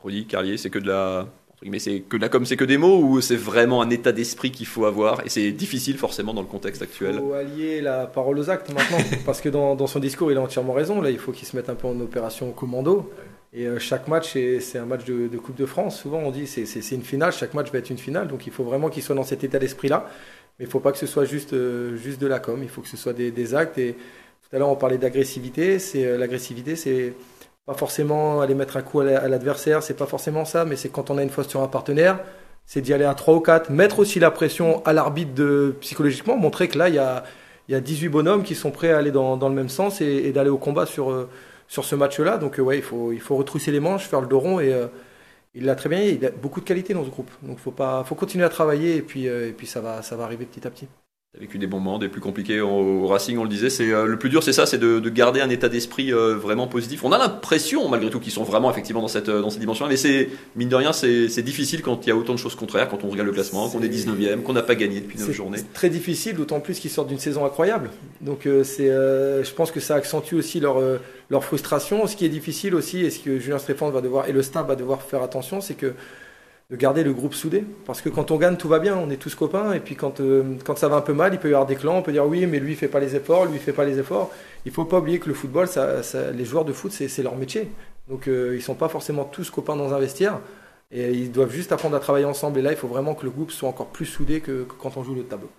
Rodi, 0.00 0.24
Carlier, 0.26 0.56
c'est 0.56 0.70
que 0.70 0.78
de 0.78 0.86
la. 0.86 1.26
Guillemets, 1.64 1.78
c'est 1.78 2.00
que 2.00 2.16
la 2.16 2.28
com, 2.28 2.44
c'est 2.44 2.56
que 2.56 2.64
des 2.64 2.78
mots 2.78 3.00
ou 3.00 3.20
c'est 3.20 3.36
vraiment 3.36 3.82
un 3.82 3.90
état 3.90 4.12
d'esprit 4.12 4.50
qu'il 4.50 4.66
faut 4.66 4.84
avoir 4.84 5.24
et 5.26 5.28
c'est 5.28 5.50
difficile 5.50 5.98
forcément 5.98 6.34
dans 6.34 6.42
le 6.42 6.46
contexte 6.46 6.82
actuel. 6.82 7.14
Il 7.16 7.20
faut 7.20 7.32
allier 7.32 7.80
la 7.80 8.06
parole 8.06 8.38
aux 8.38 8.50
actes 8.50 8.72
maintenant, 8.72 8.98
parce 9.26 9.40
que 9.40 9.48
dans, 9.48 9.74
dans 9.74 9.86
son 9.86 9.98
discours, 9.98 10.30
il 10.30 10.38
a 10.38 10.40
entièrement 10.40 10.72
raison. 10.72 11.00
Là, 11.00 11.10
il 11.10 11.18
faut 11.18 11.32
qu'il 11.32 11.46
se 11.48 11.56
mette 11.56 11.68
un 11.68 11.74
peu 11.74 11.88
en 11.88 11.98
opération 12.00 12.50
commando. 12.52 13.10
Et 13.52 13.66
euh, 13.66 13.78
chaque 13.78 14.08
match, 14.08 14.32
c'est 14.60 14.78
un 14.78 14.84
match 14.84 15.04
de, 15.04 15.26
de 15.26 15.38
Coupe 15.38 15.56
de 15.56 15.66
France. 15.66 15.98
Souvent, 15.98 16.18
on 16.18 16.30
dit 16.30 16.46
c'est 16.46 16.94
une 16.94 17.02
finale. 17.02 17.32
Chaque 17.32 17.54
match 17.54 17.72
va 17.72 17.78
être 17.78 17.90
une 17.90 17.98
finale. 17.98 18.28
Donc, 18.28 18.46
il 18.46 18.52
faut 18.52 18.64
vraiment 18.64 18.88
qu'il 18.88 19.02
soit 19.02 19.14
dans 19.14 19.22
cet 19.22 19.42
état 19.42 19.58
d'esprit-là. 19.58 20.10
Mais 20.58 20.64
il 20.64 20.68
ne 20.68 20.72
faut 20.72 20.80
pas 20.80 20.92
que 20.92 20.98
ce 20.98 21.06
soit 21.06 21.24
juste, 21.24 21.54
euh, 21.54 21.96
juste 21.96 22.20
de 22.20 22.26
la 22.26 22.40
com. 22.40 22.60
Il 22.62 22.68
faut 22.68 22.82
que 22.82 22.88
ce 22.88 22.96
soit 22.96 23.12
des, 23.14 23.30
des 23.30 23.54
actes. 23.54 23.78
Et 23.78 23.94
tout 23.94 24.56
à 24.56 24.58
l'heure, 24.58 24.68
on 24.68 24.76
parlait 24.76 24.98
d'agressivité. 24.98 25.78
C'est 25.78 26.04
euh, 26.04 26.18
l'agressivité, 26.18 26.76
c'est 26.76 27.14
pas 27.68 27.74
forcément 27.74 28.40
aller 28.40 28.54
mettre 28.54 28.78
un 28.78 28.82
coup 28.82 29.00
à 29.00 29.04
la- 29.04 29.20
à 29.22 29.28
l'adversaire. 29.28 29.82
C'est 29.82 29.94
pas 29.96 30.06
forcément 30.06 30.44
ça. 30.46 30.64
Mais 30.64 30.76
c'est 30.76 30.88
quand 30.88 31.10
on 31.10 31.18
a 31.18 31.22
une 31.22 31.30
faute 31.30 31.50
sur 31.50 31.62
un 31.62 31.68
partenaire, 31.68 32.18
c'est 32.66 32.80
d'y 32.80 32.94
aller 32.94 33.04
à 33.04 33.14
3 33.14 33.34
ou 33.34 33.40
4. 33.40 33.70
Mettre 33.70 33.98
aussi 34.00 34.18
la 34.20 34.30
pression 34.30 34.82
à 34.86 34.92
l'arbitre 34.94 35.34
de 35.34 35.74
psychologiquement, 35.80 36.36
montrer 36.36 36.68
que 36.68 36.78
là, 36.78 36.88
il 36.88 36.94
y 36.96 36.98
a 36.98 37.24
il 37.68 37.72
y 37.72 37.74
a 37.74 37.80
18 37.80 38.08
bonhommes 38.08 38.44
qui 38.44 38.54
sont 38.54 38.70
prêts 38.70 38.92
à 38.92 38.98
aller 38.98 39.10
dans, 39.10 39.36
dans 39.36 39.48
le 39.50 39.54
même 39.54 39.68
sens 39.68 40.00
et, 40.00 40.32
d'aller 40.32 40.48
au 40.50 40.56
combat 40.58 40.86
sur, 40.86 41.10
euh, 41.10 41.28
sur 41.68 41.84
ce 41.84 41.94
match-là. 41.96 42.38
Donc, 42.38 42.58
euh, 42.58 42.62
ouais, 42.62 42.78
il 42.78 42.82
faut, 42.82 43.12
il 43.12 43.20
faut 43.20 43.36
retrousser 43.36 43.70
les 43.72 43.80
manches, 43.80 44.06
faire 44.08 44.22
le 44.22 44.26
dos 44.26 44.40
rond 44.40 44.58
et 44.60 44.72
euh, 44.72 44.86
il 45.54 45.64
l'a 45.66 45.74
très 45.76 45.88
bien. 45.90 46.00
Il 46.00 46.24
a 46.26 46.30
beaucoup 46.30 46.60
de 46.60 46.66
qualité 46.66 46.94
dans 46.94 47.04
ce 47.04 47.10
groupe. 47.10 47.30
Donc, 47.42 47.58
faut 47.58 47.72
pas, 47.72 48.04
faut 48.04 48.14
continuer 48.14 48.44
à 48.44 48.48
travailler 48.50 48.96
et 48.96 49.02
puis, 49.02 49.26
et 49.26 49.52
puis 49.56 49.66
ça 49.66 49.80
va, 49.82 50.02
ça 50.02 50.16
va 50.16 50.24
arriver 50.24 50.46
petit 50.46 50.66
à 50.66 50.70
petit. 50.70 50.88
Vécu 51.40 51.58
des 51.58 51.68
bons 51.68 51.78
moments, 51.78 52.00
des 52.00 52.08
plus 52.08 52.20
compliqués 52.20 52.60
au, 52.60 53.06
Racing, 53.06 53.38
on 53.38 53.44
le 53.44 53.48
disait. 53.48 53.70
C'est 53.70 53.92
euh, 53.92 54.06
le 54.06 54.18
plus 54.18 54.28
dur, 54.28 54.42
c'est 54.42 54.52
ça, 54.52 54.66
c'est 54.66 54.78
de, 54.78 54.98
de 54.98 55.08
garder 55.08 55.40
un 55.40 55.50
état 55.50 55.68
d'esprit 55.68 56.12
euh, 56.12 56.34
vraiment 56.34 56.66
positif. 56.66 57.04
On 57.04 57.12
a 57.12 57.18
l'impression, 57.18 57.88
malgré 57.88 58.10
tout, 58.10 58.18
qu'ils 58.18 58.32
sont 58.32 58.42
vraiment 58.42 58.70
effectivement 58.72 59.00
dans 59.02 59.08
cette 59.08 59.28
euh, 59.28 59.40
dans 59.40 59.50
cette 59.50 59.60
dimension-là, 59.60 59.88
mais 59.88 59.96
c'est 59.96 60.30
mine 60.56 60.68
de 60.68 60.74
rien, 60.74 60.92
c'est 60.92 61.28
c'est 61.28 61.42
difficile 61.42 61.82
quand 61.82 62.04
il 62.04 62.08
y 62.08 62.12
a 62.12 62.16
autant 62.16 62.32
de 62.32 62.40
choses 62.40 62.56
contraires, 62.56 62.88
quand 62.88 63.04
on 63.04 63.08
regarde 63.08 63.28
le 63.28 63.32
classement, 63.32 63.68
qu'on 63.68 63.82
est 63.82 63.88
19e, 63.88 64.42
qu'on 64.42 64.52
n'a 64.52 64.62
pas 64.62 64.74
gagné 64.74 65.00
depuis 65.00 65.16
9 65.16 65.28
C'est 65.28 65.32
journées. 65.32 65.58
très 65.74 65.90
difficile, 65.90 66.34
d'autant 66.34 66.58
plus 66.58 66.80
qu'ils 66.80 66.90
sortent 66.90 67.08
d'une 67.08 67.20
saison 67.20 67.44
incroyable. 67.44 67.90
Donc, 68.20 68.46
euh, 68.46 68.64
c'est, 68.64 68.88
je 68.88 69.54
pense 69.54 69.70
que 69.70 69.78
ça 69.78 69.94
accentue 69.94 70.34
aussi 70.34 70.58
leur, 70.58 70.80
leur 71.30 71.44
frustration. 71.44 72.04
Ce 72.08 72.16
qui 72.16 72.24
est 72.24 72.30
difficile 72.30 72.74
aussi, 72.74 73.04
et 73.04 73.10
ce 73.10 73.20
que 73.20 73.38
Julien 73.38 73.58
Stéphane 73.58 73.92
va 73.92 74.00
devoir, 74.00 74.28
et 74.28 74.32
le 74.32 74.42
staff 74.42 74.66
va 74.66 74.74
devoir 74.74 75.02
faire 75.02 75.22
attention, 75.22 75.60
c'est 75.60 75.74
que 75.74 75.92
de 76.70 76.76
garder 76.76 77.02
le 77.02 77.12
groupe 77.12 77.34
soudé. 77.34 77.64
Parce 77.86 78.02
que 78.02 78.08
quand 78.10 78.30
on 78.30 78.36
gagne, 78.36 78.56
tout 78.56 78.68
va 78.68 78.78
bien, 78.78 78.96
on 78.96 79.08
est 79.10 79.16
tous 79.16 79.34
copains. 79.34 79.72
Et 79.72 79.80
puis 79.80 79.96
quand, 79.96 80.20
euh, 80.20 80.42
quand 80.64 80.76
ça 80.76 80.88
va 80.88 80.96
un 80.96 81.00
peu 81.00 81.14
mal, 81.14 81.32
il 81.32 81.38
peut 81.38 81.48
y 81.48 81.54
avoir 81.54 81.66
des 81.66 81.76
clans. 81.76 81.96
On 81.96 82.02
peut 82.02 82.12
dire 82.12 82.26
oui, 82.26 82.46
mais 82.46 82.60
lui, 82.60 82.72
il 82.72 82.76
fait 82.76 82.88
pas 82.88 83.00
les 83.00 83.16
efforts, 83.16 83.46
lui, 83.46 83.54
il 83.54 83.60
fait 83.60 83.72
pas 83.72 83.84
les 83.84 83.98
efforts. 83.98 84.30
Il 84.66 84.72
faut 84.72 84.84
pas 84.84 84.98
oublier 84.98 85.18
que 85.18 85.28
le 85.28 85.34
football, 85.34 85.66
les 86.34 86.44
joueurs 86.44 86.64
de 86.64 86.72
foot, 86.72 86.92
c'est 86.92 87.22
leur 87.22 87.36
métier. 87.36 87.68
Donc 88.08 88.28
euh, 88.28 88.54
ils 88.54 88.62
sont 88.62 88.74
pas 88.74 88.88
forcément 88.88 89.24
tous 89.24 89.50
copains 89.50 89.76
dans 89.76 89.94
un 89.94 89.98
vestiaire. 89.98 90.40
Et 90.90 91.10
ils 91.12 91.30
doivent 91.30 91.52
juste 91.52 91.72
apprendre 91.72 91.96
à 91.96 92.00
travailler 92.00 92.24
ensemble. 92.24 92.58
Et 92.58 92.62
là, 92.62 92.72
il 92.72 92.76
faut 92.76 92.88
vraiment 92.88 93.14
que 93.14 93.24
le 93.24 93.30
groupe 93.30 93.50
soit 93.50 93.68
encore 93.68 93.88
plus 93.88 94.06
soudé 94.06 94.40
que, 94.40 94.66
quand 94.78 94.96
on 94.96 95.02
joue 95.02 95.14
le 95.14 95.22
tableau. 95.22 95.50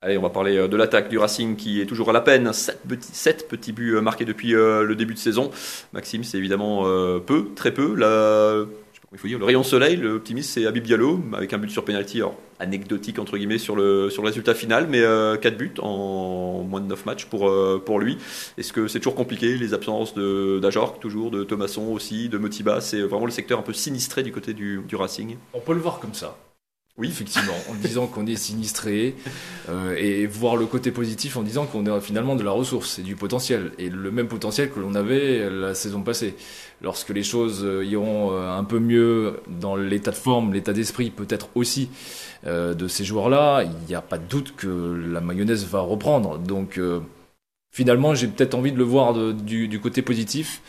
Allez, 0.00 0.18
on 0.18 0.22
va 0.22 0.30
parler 0.30 0.56
euh, 0.56 0.66
de 0.66 0.76
l'attaque 0.76 1.08
du 1.08 1.18
Racing 1.18 1.54
qui 1.54 1.80
est 1.80 1.86
toujours 1.86 2.10
à 2.10 2.12
la 2.12 2.20
peine. 2.20 2.52
7 2.52 2.80
petits, 2.88 3.14
sept 3.14 3.48
petits 3.48 3.72
buts 3.72 3.94
euh, 3.94 4.00
marqués 4.00 4.24
depuis 4.24 4.50
le 4.50 4.94
début 4.94 5.14
de 5.14 5.18
saison. 5.18 5.52
Maxime, 5.92 6.24
c'est 6.24 6.38
évidemment 6.38 6.82
peu, 7.20 7.50
très 7.54 7.72
peu. 7.72 7.94
La, 7.94 8.64
il 9.12 9.18
faut 9.18 9.28
dire, 9.28 9.38
le 9.38 9.44
rayon 9.44 9.62
soleil, 9.62 9.96
l'optimisme, 9.96 10.48
c'est 10.48 10.66
Habib 10.66 10.84
Diallo 10.84 11.20
avec 11.34 11.52
un 11.52 11.58
but 11.58 11.70
sur 11.70 11.84
penalty, 11.84 12.18
alors, 12.18 12.36
anecdotique 12.58 13.18
entre 13.18 13.36
guillemets 13.36 13.58
sur 13.58 13.76
le, 13.76 14.08
sur 14.08 14.22
le 14.22 14.28
résultat 14.28 14.54
final, 14.54 14.86
mais 14.88 15.00
4 15.00 15.56
buts 15.56 15.74
en 15.80 16.62
moins 16.62 16.80
de 16.80 16.86
9 16.86 17.06
matchs 17.06 17.26
pour, 17.26 17.48
euh, 17.48 17.82
pour 17.84 17.98
lui. 17.98 18.18
Est-ce 18.56 18.72
que 18.72 18.88
c'est 18.88 18.98
toujours 19.00 19.14
compliqué 19.14 19.56
Les 19.58 19.74
absences 19.74 20.14
d'Ajorc, 20.14 20.98
toujours, 21.00 21.30
de 21.30 21.44
Thomasson 21.44 21.92
aussi, 21.92 22.28
de 22.28 22.38
Motiba, 22.38 22.80
c'est 22.80 23.02
vraiment 23.02 23.26
le 23.26 23.32
secteur 23.32 23.58
un 23.58 23.62
peu 23.62 23.72
sinistré 23.72 24.22
du 24.22 24.32
côté 24.32 24.54
du, 24.54 24.80
du 24.88 24.96
Racing. 24.96 25.36
On 25.52 25.60
peut 25.60 25.74
le 25.74 25.80
voir 25.80 26.00
comme 26.00 26.14
ça. 26.14 26.36
Oui. 26.98 27.08
effectivement, 27.08 27.54
en 27.70 27.74
disant 27.74 28.06
qu'on 28.06 28.26
est 28.26 28.36
sinistré 28.36 29.14
euh, 29.70 29.94
et 29.96 30.26
voir 30.26 30.56
le 30.56 30.66
côté 30.66 30.90
positif 30.90 31.38
en 31.38 31.42
disant 31.42 31.64
qu'on 31.64 31.86
est 31.86 32.00
finalement 32.02 32.36
de 32.36 32.42
la 32.42 32.50
ressource, 32.50 32.90
c'est 32.96 33.02
du 33.02 33.16
potentiel 33.16 33.72
et 33.78 33.88
le 33.88 34.10
même 34.10 34.28
potentiel 34.28 34.70
que 34.70 34.78
l'on 34.78 34.94
avait 34.94 35.48
la 35.48 35.74
saison 35.74 36.02
passée. 36.02 36.34
Lorsque 36.82 37.08
les 37.08 37.22
choses 37.22 37.64
euh, 37.64 37.84
iront 37.84 38.32
euh, 38.32 38.50
un 38.50 38.64
peu 38.64 38.78
mieux 38.78 39.40
dans 39.48 39.74
l'état 39.74 40.10
de 40.10 40.16
forme, 40.16 40.52
l'état 40.52 40.74
d'esprit 40.74 41.10
peut-être 41.10 41.48
aussi 41.54 41.88
euh, 42.46 42.74
de 42.74 42.88
ces 42.88 43.04
joueurs-là, 43.04 43.62
il 43.62 43.86
n'y 43.88 43.94
a 43.94 44.02
pas 44.02 44.18
de 44.18 44.26
doute 44.28 44.54
que 44.56 44.68
la 45.10 45.20
mayonnaise 45.22 45.64
va 45.64 45.80
reprendre. 45.80 46.38
Donc 46.38 46.76
euh, 46.76 47.00
finalement, 47.70 48.14
j'ai 48.14 48.26
peut-être 48.28 48.54
envie 48.54 48.72
de 48.72 48.78
le 48.78 48.84
voir 48.84 49.14
du, 49.32 49.66
du 49.66 49.80
côté 49.80 50.02
positif 50.02 50.60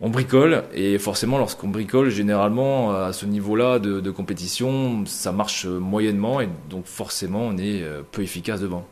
on 0.00 0.10
bricole 0.10 0.64
et 0.74 0.98
forcément 0.98 1.38
lorsqu'on 1.38 1.68
bricole 1.68 2.10
généralement 2.10 2.92
à 2.92 3.12
ce 3.12 3.26
niveau-là 3.26 3.78
de, 3.78 4.00
de 4.00 4.10
compétition 4.10 5.04
ça 5.06 5.32
marche 5.32 5.66
moyennement 5.66 6.40
et 6.40 6.48
donc 6.70 6.86
forcément 6.86 7.42
on 7.42 7.56
est 7.58 7.82
euh, 7.82 8.02
peu 8.10 8.22
efficace 8.22 8.60
devant. 8.60 8.86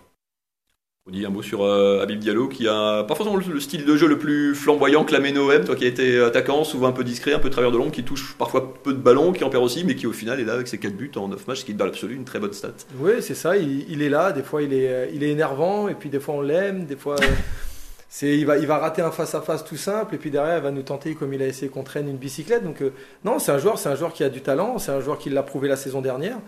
On 1.09 1.13
dit 1.13 1.25
un 1.25 1.29
mot 1.31 1.41
sur 1.41 1.63
euh, 1.63 2.03
Habib 2.03 2.19
Diallo 2.19 2.49
qui 2.49 2.67
a 2.67 3.05
pas 3.05 3.15
forcément 3.15 3.37
le, 3.37 3.45
le 3.47 3.61
style 3.61 3.85
de 3.85 3.97
jeu 3.97 4.09
le 4.09 4.19
plus 4.19 4.57
flamboyant 4.57 5.05
que 5.05 5.13
la 5.13 5.21
Méno 5.21 5.53
aime, 5.53 5.65
toi 5.65 5.77
qui 5.77 5.85
as 5.85 5.87
été 5.87 6.21
attaquant, 6.21 6.65
souvent 6.65 6.89
un 6.89 6.93
peu 6.93 7.05
discret, 7.05 7.33
un 7.33 7.39
peu 7.39 7.49
travers 7.49 7.71
de 7.71 7.77
l'ombre, 7.77 7.93
qui 7.93 8.03
touche 8.03 8.35
parfois 8.37 8.75
peu 8.83 8.93
de 8.93 8.99
ballons, 8.99 9.33
qui 9.33 9.45
en 9.45 9.49
perd 9.49 9.63
aussi, 9.63 9.85
mais 9.85 9.95
qui 9.95 10.09
au 10.09 10.13
final 10.13 10.41
est 10.41 10.45
là 10.45 10.55
avec 10.55 10.67
ses 10.67 10.79
4 10.79 10.97
buts 10.97 11.13
en 11.15 11.29
9 11.29 11.47
matchs, 11.47 11.61
ce 11.61 11.65
qui 11.65 11.71
est 11.71 11.75
dans 11.75 11.85
l'absolu 11.85 12.17
une 12.17 12.25
très 12.25 12.41
bonne 12.41 12.53
stat. 12.53 12.73
Oui, 12.99 13.13
c'est 13.21 13.37
ça. 13.37 13.57
Il, 13.57 13.89
il 13.89 14.03
est 14.03 14.09
là. 14.09 14.33
Des 14.33 14.43
fois, 14.43 14.65
il 14.65 14.73
est, 14.73 14.89
euh, 14.89 15.07
il 15.15 15.23
est 15.23 15.31
énervant. 15.31 15.87
Et 15.87 15.95
puis, 15.95 16.09
des 16.09 16.19
fois, 16.19 16.35
on 16.35 16.41
l'aime. 16.41 16.87
Des 16.87 16.97
fois, 16.97 17.15
euh, 17.23 17.27
il, 18.23 18.47
va, 18.47 18.57
il 18.57 18.67
va 18.67 18.79
rater 18.79 19.03
un 19.03 19.11
face-à-face 19.11 19.65
tout 19.65 19.77
simple. 19.77 20.15
Et 20.15 20.19
puis, 20.19 20.31
derrière, 20.31 20.59
il 20.59 20.63
va 20.63 20.71
nous 20.71 20.83
tenter, 20.83 21.15
comme 21.15 21.33
il 21.33 21.43
a 21.43 21.47
essayé 21.47 21.71
qu'on 21.71 21.83
traîne 21.83 22.09
une 22.09 22.17
bicyclette. 22.17 22.65
Donc, 22.65 22.83
euh, 22.83 22.93
non, 23.25 23.39
c'est 23.39 23.53
un 23.53 23.59
joueur, 23.59 23.79
c'est 23.79 23.89
un 23.89 23.97
joueur 23.97 24.13
qui 24.13 24.25
a 24.25 24.29
du 24.29 24.41
talent. 24.41 24.79
C'est 24.79 24.93
un 24.93 25.01
joueur 25.01 25.19
qui 25.19 25.31
l'a 25.31 25.43
prouvé 25.43 25.69
la 25.69 25.77
saison 25.77 26.01
dernière. 26.01 26.39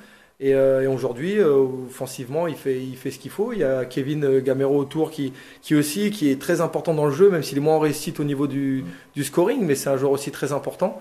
Et, 0.41 0.55
euh, 0.55 0.89
aujourd'hui, 0.91 1.39
euh, 1.39 1.67
offensivement, 1.89 2.47
il 2.47 2.55
fait, 2.55 2.81
il 2.81 2.97
fait 2.97 3.11
ce 3.11 3.19
qu'il 3.19 3.31
faut. 3.31 3.53
Il 3.53 3.59
y 3.59 3.65
a 3.65 3.85
Kevin 3.85 4.39
Gamero 4.41 4.79
autour 4.79 5.11
qui, 5.11 5.33
qui 5.63 5.75
aussi, 5.75 6.11
qui 6.11 6.31
est 6.31 6.41
très 6.41 6.61
important 6.61 6.95
dans 6.95 7.07
le 7.07 7.13
jeu, 7.13 7.29
même 7.29 7.43
s'il 7.43 7.59
est 7.59 7.61
moins 7.61 7.75
en 7.77 7.81
réussite 7.81 8.21
au 8.21 8.25
niveau 8.25 8.47
du, 8.47 8.85
scoring. 9.21 9.65
Mais 9.65 9.75
c'est 9.75 9.91
un 9.91 9.97
joueur 9.97 10.13
aussi 10.13 10.31
très 10.31 10.53
important. 10.53 11.01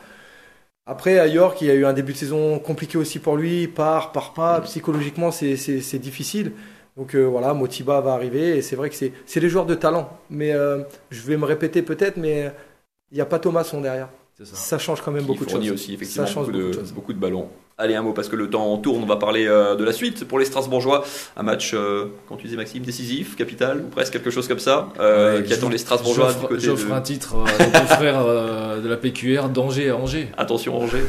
Après, 0.87 1.19
à 1.19 1.27
York, 1.27 1.61
il 1.61 1.67
y 1.67 1.71
a 1.71 1.75
eu 1.75 1.85
un 1.85 1.93
début 1.93 2.13
de 2.13 2.17
saison 2.17 2.59
compliqué 2.59 2.97
aussi 2.97 3.19
pour 3.19 3.35
lui, 3.35 3.67
part, 3.67 4.11
part 4.11 4.33
pas. 4.33 4.61
Psychologiquement, 4.61 5.31
c'est 5.31 5.99
difficile. 5.99 6.53
Donc 6.97 7.13
euh, 7.13 7.25
voilà, 7.25 7.53
Motiba 7.53 8.01
va 8.01 8.13
arriver 8.13 8.57
et 8.57 8.61
c'est 8.61 8.75
vrai 8.75 8.89
que 8.89 8.95
c'est 8.95 9.39
des 9.39 9.49
joueurs 9.49 9.67
de 9.67 9.75
talent. 9.75 10.09
Mais 10.29 10.51
euh, 10.51 10.79
je 11.11 11.21
vais 11.21 11.37
me 11.37 11.45
répéter 11.45 11.83
peut-être, 11.83 12.17
mais 12.17 12.51
il 13.11 13.15
n'y 13.15 13.21
a 13.21 13.25
pas 13.25 13.39
Thomasson 13.39 13.81
derrière. 13.81 14.09
Ça 14.43 14.77
change 14.77 15.01
quand 15.01 15.11
même 15.11 15.25
beaucoup 15.25 15.45
de 15.45 15.49
choses. 15.49 15.71
aussi 15.71 15.93
effectivement 15.93 16.25
Ça 16.27 16.31
change 16.31 16.47
beaucoup, 16.47 16.57
beaucoup 16.57 16.67
de, 16.71 16.73
de 16.73 16.79
choses. 16.79 16.93
beaucoup 16.93 17.13
de 17.13 17.19
ballons. 17.19 17.49
Allez, 17.79 17.93
un 17.93 18.01
mot 18.01 18.11
parce 18.11 18.27
que 18.27 18.35
le 18.35 18.49
temps 18.49 18.75
tourne, 18.79 19.03
on 19.03 19.05
va 19.05 19.17
parler 19.17 19.45
euh, 19.45 19.75
de 19.75 19.83
la 19.83 19.91
suite. 19.91 20.27
Pour 20.27 20.39
les 20.39 20.45
Strasbourgeois, 20.45 21.05
un 21.35 21.43
match, 21.43 21.75
euh, 21.75 22.05
quand 22.27 22.35
tu 22.35 22.45
disais 22.47 22.57
Maxime, 22.57 22.81
décisif, 22.81 23.35
capital, 23.35 23.81
ou 23.85 23.89
presque 23.89 24.13
quelque 24.13 24.31
chose 24.31 24.47
comme 24.47 24.57
ça, 24.57 24.89
euh, 24.99 25.37
Ouais, 25.37 25.43
qui 25.43 25.53
attend 25.53 25.69
les 25.69 25.77
Strasbourgeois 25.77 26.33
du 26.33 26.47
côté 26.47 26.65
J'offre 26.65 26.87
de... 26.87 26.91
un 26.93 27.01
titre 27.01 27.35
à 27.35 27.65
nos 27.65 27.71
confrères 27.79 28.25
euh, 28.25 28.81
de 28.81 28.89
la 28.89 28.97
PQR 28.97 29.49
d'Angers 29.49 29.89
à 29.91 29.95
Angers. 29.95 30.27
Attention 30.37 30.75
Angers. 30.75 31.03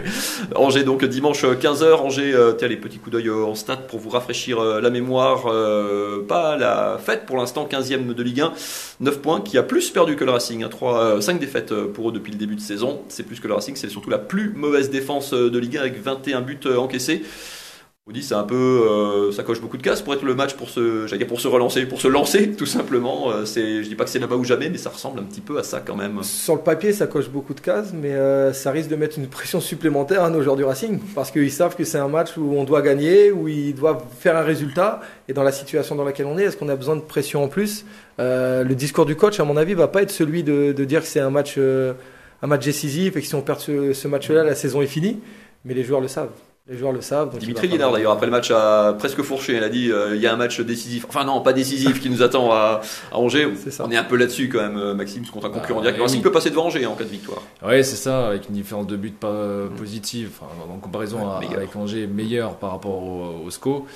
Angers 0.56 0.84
donc 0.84 1.02
dimanche 1.06 1.42
15h. 1.42 1.94
Angers, 1.94 2.34
euh, 2.34 2.52
tiens 2.52 2.68
les 2.68 2.76
petits 2.76 2.98
coups 2.98 3.12
d'œil 3.16 3.28
euh, 3.28 3.46
en 3.46 3.54
stade 3.54 3.86
pour 3.86 3.98
vous 3.98 4.10
rafraîchir 4.10 4.58
euh, 4.60 4.82
la 4.82 4.90
mémoire. 4.90 5.46
euh, 5.46 6.22
pas 6.28 6.58
la 6.58 6.98
fête 7.02 7.24
pour 7.24 7.38
l'instant, 7.38 7.66
15e 7.70 8.12
de 8.12 8.22
Ligue 8.22 8.42
1. 8.42 8.52
9 9.00 9.20
points 9.20 9.40
qui 9.40 9.56
a 9.56 9.62
plus 9.62 9.88
perdu 9.88 10.16
que 10.16 10.24
le 10.24 10.32
Racing. 10.32 10.64
Hein, 10.64 10.68
3, 10.70 11.22
5 11.22 11.40
défaites 11.40 11.72
euh, 11.72 11.86
pour 11.90 12.10
eux 12.10 12.12
depuis 12.12 12.30
le 12.30 12.36
début 12.38 12.56
de 12.56 12.60
saison. 12.60 13.00
C'est 13.08 13.22
plus 13.22 13.40
que 13.40 13.48
le 13.48 13.54
Racing, 13.54 13.74
c'est 13.74 13.88
surtout 13.88 14.10
la 14.10 14.18
plus 14.18 14.52
mauvaise 14.54 14.90
défense 14.90 15.32
euh, 15.32 15.48
de 15.50 15.58
Ligue 15.58 15.78
1 15.78 15.80
avec 15.80 15.96
21 16.14 16.40
buts 16.42 16.58
euh, 16.66 16.76
encaissés. 16.76 17.22
Audi, 18.10 18.22
c'est 18.22 18.34
un 18.34 18.42
peu, 18.44 18.54
euh, 18.56 19.30
ça 19.30 19.44
coche 19.44 19.60
beaucoup 19.60 19.76
de 19.76 19.82
cases 19.82 20.02
pour 20.02 20.14
être 20.14 20.24
le 20.24 20.34
match 20.34 20.54
pour 20.54 20.68
se, 20.68 21.06
pour 21.24 21.40
se 21.40 21.46
relancer, 21.46 21.86
pour 21.86 22.00
se 22.00 22.08
lancer 22.08 22.50
tout 22.58 22.66
simplement. 22.66 23.30
Euh, 23.30 23.44
c'est, 23.44 23.84
je 23.84 23.88
dis 23.88 23.94
pas 23.94 24.02
que 24.02 24.10
c'est 24.10 24.18
là-bas 24.18 24.34
ou 24.36 24.42
jamais, 24.42 24.68
mais 24.68 24.78
ça 24.78 24.90
ressemble 24.90 25.20
un 25.20 25.22
petit 25.22 25.42
peu 25.42 25.58
à 25.58 25.62
ça 25.62 25.80
quand 25.84 25.94
même. 25.94 26.20
Sur 26.22 26.56
le 26.56 26.62
papier, 26.62 26.92
ça 26.92 27.06
coche 27.06 27.28
beaucoup 27.28 27.54
de 27.54 27.60
cases, 27.60 27.92
mais 27.92 28.12
euh, 28.12 28.52
ça 28.52 28.72
risque 28.72 28.88
de 28.88 28.96
mettre 28.96 29.18
une 29.18 29.28
pression 29.28 29.60
supplémentaire 29.60 30.24
à 30.24 30.30
nos 30.30 30.42
joueurs 30.42 30.56
du 30.56 30.64
Racing, 30.64 30.98
parce 31.14 31.30
qu'ils 31.30 31.52
savent 31.52 31.76
que 31.76 31.84
c'est 31.84 31.98
un 31.98 32.08
match 32.08 32.36
où 32.36 32.54
on 32.56 32.64
doit 32.64 32.82
gagner, 32.82 33.30
où 33.30 33.46
ils 33.46 33.74
doivent 33.74 34.02
faire 34.18 34.36
un 34.36 34.42
résultat, 34.42 35.02
et 35.28 35.32
dans 35.32 35.44
la 35.44 35.52
situation 35.52 35.94
dans 35.94 36.04
laquelle 36.04 36.26
on 36.26 36.36
est, 36.36 36.44
est-ce 36.44 36.56
qu'on 36.56 36.70
a 36.70 36.76
besoin 36.76 36.96
de 36.96 37.02
pression 37.02 37.44
en 37.44 37.48
plus? 37.48 37.84
Le 38.18 38.74
discours 38.74 39.06
du 39.06 39.14
coach, 39.14 39.38
à 39.40 39.44
mon 39.44 39.56
avis, 39.56 39.74
va 39.74 39.88
pas 39.88 40.02
être 40.02 40.10
celui 40.10 40.42
de, 40.42 40.72
dire 40.72 41.02
que 41.02 41.06
c'est 41.06 41.20
un 41.20 41.30
match, 41.30 41.58
un 41.58 42.46
match 42.46 42.64
décisif 42.64 43.16
et 43.16 43.20
que 43.20 43.26
si 43.26 43.34
on 43.34 43.42
perd 43.42 43.60
ce, 43.60 43.92
ce 43.92 44.08
match-là, 44.08 44.42
la 44.42 44.54
saison 44.54 44.82
est 44.82 44.86
finie. 44.86 45.20
Mais 45.64 45.74
les 45.74 45.84
joueurs 45.84 46.00
le 46.00 46.08
savent. 46.08 46.30
Les 46.68 46.76
joueurs 46.76 46.92
le 46.92 47.00
savent. 47.00 47.30
donc 47.30 47.40
Dimitri 47.40 47.68
falloir- 47.68 47.90
d'ailleurs 47.92 48.12
après 48.12 48.26
le 48.26 48.32
match 48.32 48.50
a 48.52 48.92
presque 48.92 49.22
fourché. 49.22 49.56
Il 49.56 49.64
a 49.64 49.68
dit 49.68 49.90
euh, 49.90 50.14
il 50.14 50.20
y 50.22 50.26
a 50.26 50.32
un 50.32 50.36
match 50.36 50.60
décisif. 50.60 51.04
Enfin 51.08 51.24
non, 51.24 51.40
pas 51.40 51.52
décisif 51.52 52.00
qui 52.00 52.08
nous 52.10 52.22
attend 52.22 52.52
à, 52.52 52.80
à 53.10 53.16
Angers. 53.18 53.48
C'est 53.64 53.72
ça. 53.72 53.84
On 53.86 53.90
est 53.90 53.96
un 53.96 54.04
peu 54.04 54.16
là-dessus 54.16 54.48
quand 54.48 54.60
même, 54.60 54.76
euh, 54.76 54.94
Maxime, 54.94 55.26
contre 55.26 55.46
un 55.46 55.50
concurrent 55.50 55.78
Ah, 55.80 55.82
direct. 55.82 55.96
Le 55.98 56.02
oui. 56.04 56.06
Racing 56.08 56.22
peut 56.22 56.30
passer 56.30 56.50
devant 56.50 56.66
Angers 56.66 56.86
en 56.86 56.94
cas 56.94 57.04
de 57.04 57.08
victoire? 57.08 57.42
Ouais, 57.66 57.82
c'est 57.82 57.96
ça, 57.96 58.28
avec 58.28 58.48
une 58.48 58.54
différence 58.54 58.86
de 58.86 58.96
but 58.96 59.18
pas 59.18 59.28
euh, 59.28 59.68
positive, 59.68 60.30
enfin, 60.40 60.52
en 60.72 60.78
comparaison 60.78 61.18
Ouais, 61.18 61.36
à- 61.36 61.40
meilleur. 61.40 61.56
avec 61.56 61.74
Angers, 61.74 62.06
meilleure 62.06 62.54
par 62.56 62.70
rapport 62.72 63.02
au, 63.02 63.42
au 63.46 63.50
SCO. 63.50 63.86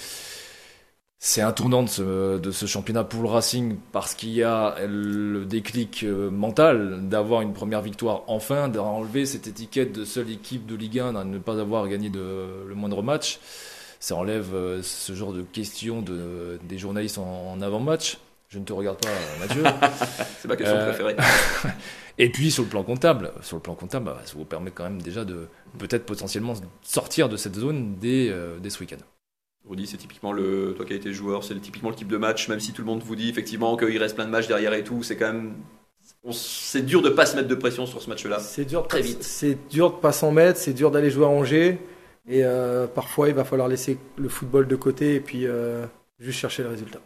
C'est 1.26 1.40
un 1.40 1.52
tournant 1.52 1.82
de 1.82 1.88
ce, 1.88 2.38
de 2.38 2.50
ce 2.50 2.66
championnat 2.66 3.02
pour 3.02 3.22
le 3.22 3.30
Racing 3.30 3.78
parce 3.92 4.14
qu'il 4.14 4.28
y 4.28 4.42
a 4.42 4.76
le 4.87 5.46
déclic 5.46 6.02
euh, 6.02 6.30
mental 6.30 7.08
d'avoir 7.08 7.40
une 7.40 7.54
première 7.54 7.80
victoire 7.80 8.24
enfin, 8.26 8.68
d'enlever 8.68 9.24
cette 9.24 9.46
étiquette 9.46 9.92
de 9.92 10.04
seule 10.04 10.30
équipe 10.30 10.66
de 10.66 10.74
Ligue 10.74 10.98
1 11.00 11.16
à 11.16 11.24
ne 11.24 11.38
pas 11.38 11.58
avoir 11.58 11.88
gagné 11.88 12.10
de, 12.10 12.66
le 12.68 12.74
moindre 12.74 13.02
match. 13.02 13.40
Ça 14.00 14.16
enlève 14.16 14.54
euh, 14.54 14.82
ce 14.82 15.14
genre 15.14 15.32
de 15.32 15.40
questions 15.40 16.02
de, 16.02 16.58
des 16.62 16.76
journalistes 16.76 17.16
en, 17.16 17.52
en 17.52 17.62
avant-match. 17.62 18.18
Je 18.50 18.58
ne 18.58 18.66
te 18.66 18.74
regarde 18.74 18.98
pas, 18.98 19.08
Mathieu. 19.40 19.62
C'est 20.40 20.48
ma 20.48 20.56
question 20.56 20.76
Euh, 20.76 20.88
préférée. 20.90 21.16
Et 22.18 22.28
puis 22.28 22.50
sur 22.50 22.64
le 22.64 22.68
plan 22.68 22.82
comptable, 22.82 23.32
sur 23.40 23.56
le 23.56 23.62
plan 23.62 23.74
comptable, 23.74 24.04
bah, 24.04 24.20
ça 24.26 24.34
vous 24.37 24.44
permet 24.44 24.72
quand 24.72 24.84
même 24.84 25.00
déjà 25.00 25.24
de 25.24 25.48
peut-être 25.78 26.04
potentiellement 26.04 26.52
sortir 26.82 27.30
de 27.30 27.38
cette 27.38 27.54
zone 27.54 27.96
dès, 27.98 28.28
euh, 28.28 28.58
dès 28.60 28.68
ce 28.68 28.80
week-end. 28.80 28.98
Rudy, 29.68 29.87
c'est 29.87 29.96
typiquement 29.96 30.33
le, 30.33 30.74
toi 30.77 30.85
qui 30.85 30.92
as 30.92 30.96
été 30.96 31.12
joueur, 31.12 31.42
c'est 31.42 31.55
typiquement 31.61 31.88
le 31.90 31.96
type 31.96 32.09
de 32.09 32.16
match, 32.18 32.48
même 32.48 32.61
si 32.61 32.72
tout 32.72 32.83
le 32.83 32.87
monde 32.87 33.03
vous 33.03 33.16
dit 33.16 33.31
effectivement 33.31 33.77
qu'il 33.77 33.96
reste 33.98 34.14
plein 34.14 34.27
de 34.27 34.31
matchs 34.31 34.46
derrière 34.46 34.74
et 34.74 34.85
tout, 34.85 35.03
c'est 35.03 35.16
quand 35.16 35.33
même, 35.33 35.55
c'est 36.33 36.85
dur 36.85 37.00
de 37.00 37.09
pas 37.09 37.24
se 37.24 37.35
mettre 37.35 37.48
de 37.48 37.55
pression 37.55 37.87
sur 37.87 38.03
ce 38.03 38.11
match-là. 38.11 38.38
C'est 38.40 38.66
dur, 38.66 38.83
de 38.83 38.88
Très 38.88 39.00
pas- 39.00 39.07
vite. 39.07 39.22
C'est 39.22 39.57
dur 39.70 39.90
de 39.92 39.96
pas 39.96 40.12
s'en 40.12 40.33
mettre, 40.33 40.59
c'est 40.59 40.74
dur 40.74 40.90
d'aller 40.90 41.11
jouer 41.11 41.24
à 41.24 41.29
Angers. 41.29 41.79
Et 42.27 42.42
euh, 42.44 42.87
parfois, 42.87 43.29
il 43.29 43.35
va 43.35 43.44
falloir 43.44 43.68
laisser 43.68 43.98
le 44.16 44.29
football 44.29 44.66
de 44.66 44.77
côté 44.77 45.14
et 45.14 45.20
puis 45.20 45.46
euh, 45.46 45.85
juste 46.18 46.38
chercher 46.38 46.62
le 46.62 46.70
résultat. 46.70 47.00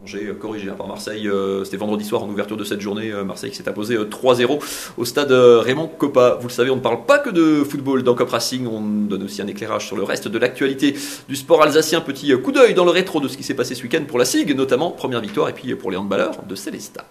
Angers 0.00 0.26
euh, 0.28 0.34
corrigé 0.34 0.68
hein, 0.70 0.74
par 0.78 0.86
Marseille, 0.86 1.28
euh, 1.28 1.64
c'était 1.64 1.76
vendredi 1.76 2.04
soir 2.04 2.22
en 2.22 2.28
ouverture 2.28 2.56
de 2.56 2.62
cette 2.62 2.80
journée, 2.80 3.10
euh, 3.10 3.24
Marseille 3.24 3.50
qui 3.50 3.56
s'est 3.56 3.68
imposé 3.68 3.96
euh, 3.96 4.04
3-0 4.04 4.60
au 4.96 5.04
stade 5.04 5.32
Raymond 5.32 5.88
Coppa. 5.88 6.38
Vous 6.40 6.46
le 6.46 6.52
savez, 6.52 6.70
on 6.70 6.76
ne 6.76 6.80
parle 6.80 7.04
pas 7.04 7.18
que 7.18 7.30
de 7.30 7.64
football 7.64 8.04
dans 8.04 8.14
Cop 8.14 8.30
Racing, 8.30 8.66
on 8.68 8.80
donne 8.80 9.24
aussi 9.24 9.42
un 9.42 9.48
éclairage 9.48 9.86
sur 9.86 9.96
le 9.96 10.04
reste 10.04 10.28
de 10.28 10.38
l'actualité 10.38 10.94
du 11.28 11.34
sport 11.34 11.62
alsacien. 11.62 12.00
Petit 12.00 12.32
coup 12.40 12.52
d'œil 12.52 12.74
dans 12.74 12.84
le 12.84 12.92
rétro 12.92 13.20
de 13.20 13.26
ce 13.26 13.36
qui 13.36 13.42
s'est 13.42 13.54
passé 13.54 13.74
ce 13.74 13.82
week-end 13.82 14.04
pour 14.06 14.18
la 14.20 14.24
SIG, 14.24 14.54
notamment 14.54 14.92
première 14.92 15.20
victoire 15.20 15.48
et 15.48 15.52
puis 15.52 15.74
pour 15.74 15.90
les 15.90 15.96
handballeurs 15.96 16.44
de 16.48 16.54
Célestat. 16.54 17.04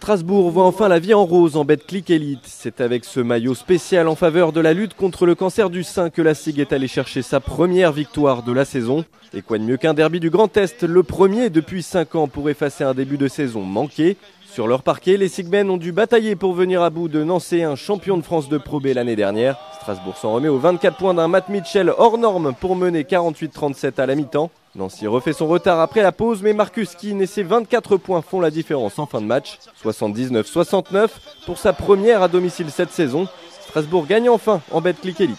Strasbourg 0.00 0.50
voit 0.50 0.64
enfin 0.64 0.88
la 0.88 0.98
vie 0.98 1.12
en 1.12 1.26
rose 1.26 1.58
en 1.58 1.66
Betclic 1.66 2.08
Elite. 2.08 2.40
C'est 2.44 2.80
avec 2.80 3.04
ce 3.04 3.20
maillot 3.20 3.54
spécial 3.54 4.08
en 4.08 4.14
faveur 4.14 4.50
de 4.50 4.60
la 4.62 4.72
lutte 4.72 4.94
contre 4.94 5.26
le 5.26 5.34
cancer 5.34 5.68
du 5.68 5.84
sein 5.84 6.08
que 6.08 6.22
la 6.22 6.32
SIG 6.32 6.58
est 6.58 6.72
allée 6.72 6.88
chercher 6.88 7.20
sa 7.20 7.38
première 7.38 7.92
victoire 7.92 8.42
de 8.42 8.50
la 8.50 8.64
saison. 8.64 9.04
Et 9.34 9.42
quoi 9.42 9.58
de 9.58 9.62
mieux 9.62 9.76
qu'un 9.76 9.92
derby 9.92 10.18
du 10.18 10.30
Grand 10.30 10.56
Est, 10.56 10.84
le 10.84 11.02
premier 11.02 11.50
depuis 11.50 11.82
5 11.82 12.14
ans 12.14 12.28
pour 12.28 12.48
effacer 12.48 12.82
un 12.82 12.94
début 12.94 13.18
de 13.18 13.28
saison 13.28 13.60
manqué. 13.60 14.16
Sur 14.52 14.66
leur 14.66 14.82
parquet, 14.82 15.16
les 15.16 15.28
Sigmen 15.28 15.70
ont 15.70 15.76
dû 15.76 15.92
batailler 15.92 16.34
pour 16.34 16.54
venir 16.54 16.82
à 16.82 16.90
bout 16.90 17.06
de 17.06 17.22
Nancy, 17.22 17.62
un 17.62 17.76
champion 17.76 18.16
de 18.16 18.22
France 18.22 18.48
de 18.48 18.58
Pro 18.58 18.80
B 18.80 18.86
l'année 18.86 19.14
dernière. 19.14 19.56
Strasbourg 19.74 20.16
s'en 20.16 20.32
remet 20.32 20.48
aux 20.48 20.58
24 20.58 20.96
points 20.96 21.14
d'un 21.14 21.28
Matt 21.28 21.48
Mitchell 21.48 21.94
hors 21.96 22.18
norme 22.18 22.52
pour 22.58 22.74
mener 22.74 23.04
48-37 23.04 24.00
à 24.00 24.06
la 24.06 24.16
mi-temps. 24.16 24.50
Nancy 24.74 25.06
refait 25.06 25.32
son 25.32 25.46
retard 25.46 25.78
après 25.78 26.02
la 26.02 26.10
pause, 26.10 26.42
mais 26.42 26.52
Marcus 26.52 26.96
Keane 26.96 27.22
et 27.22 27.26
ses 27.26 27.44
24 27.44 27.96
points 27.96 28.22
font 28.22 28.40
la 28.40 28.50
différence 28.50 28.98
en 28.98 29.06
fin 29.06 29.20
de 29.20 29.26
match. 29.26 29.58
79-69 29.84 31.08
pour 31.46 31.58
sa 31.58 31.72
première 31.72 32.20
à 32.20 32.26
domicile 32.26 32.70
cette 32.72 32.90
saison. 32.90 33.28
Strasbourg 33.60 34.06
gagne 34.06 34.28
enfin 34.28 34.62
en 34.72 34.80
Betclic 34.80 35.20
Elite. 35.20 35.38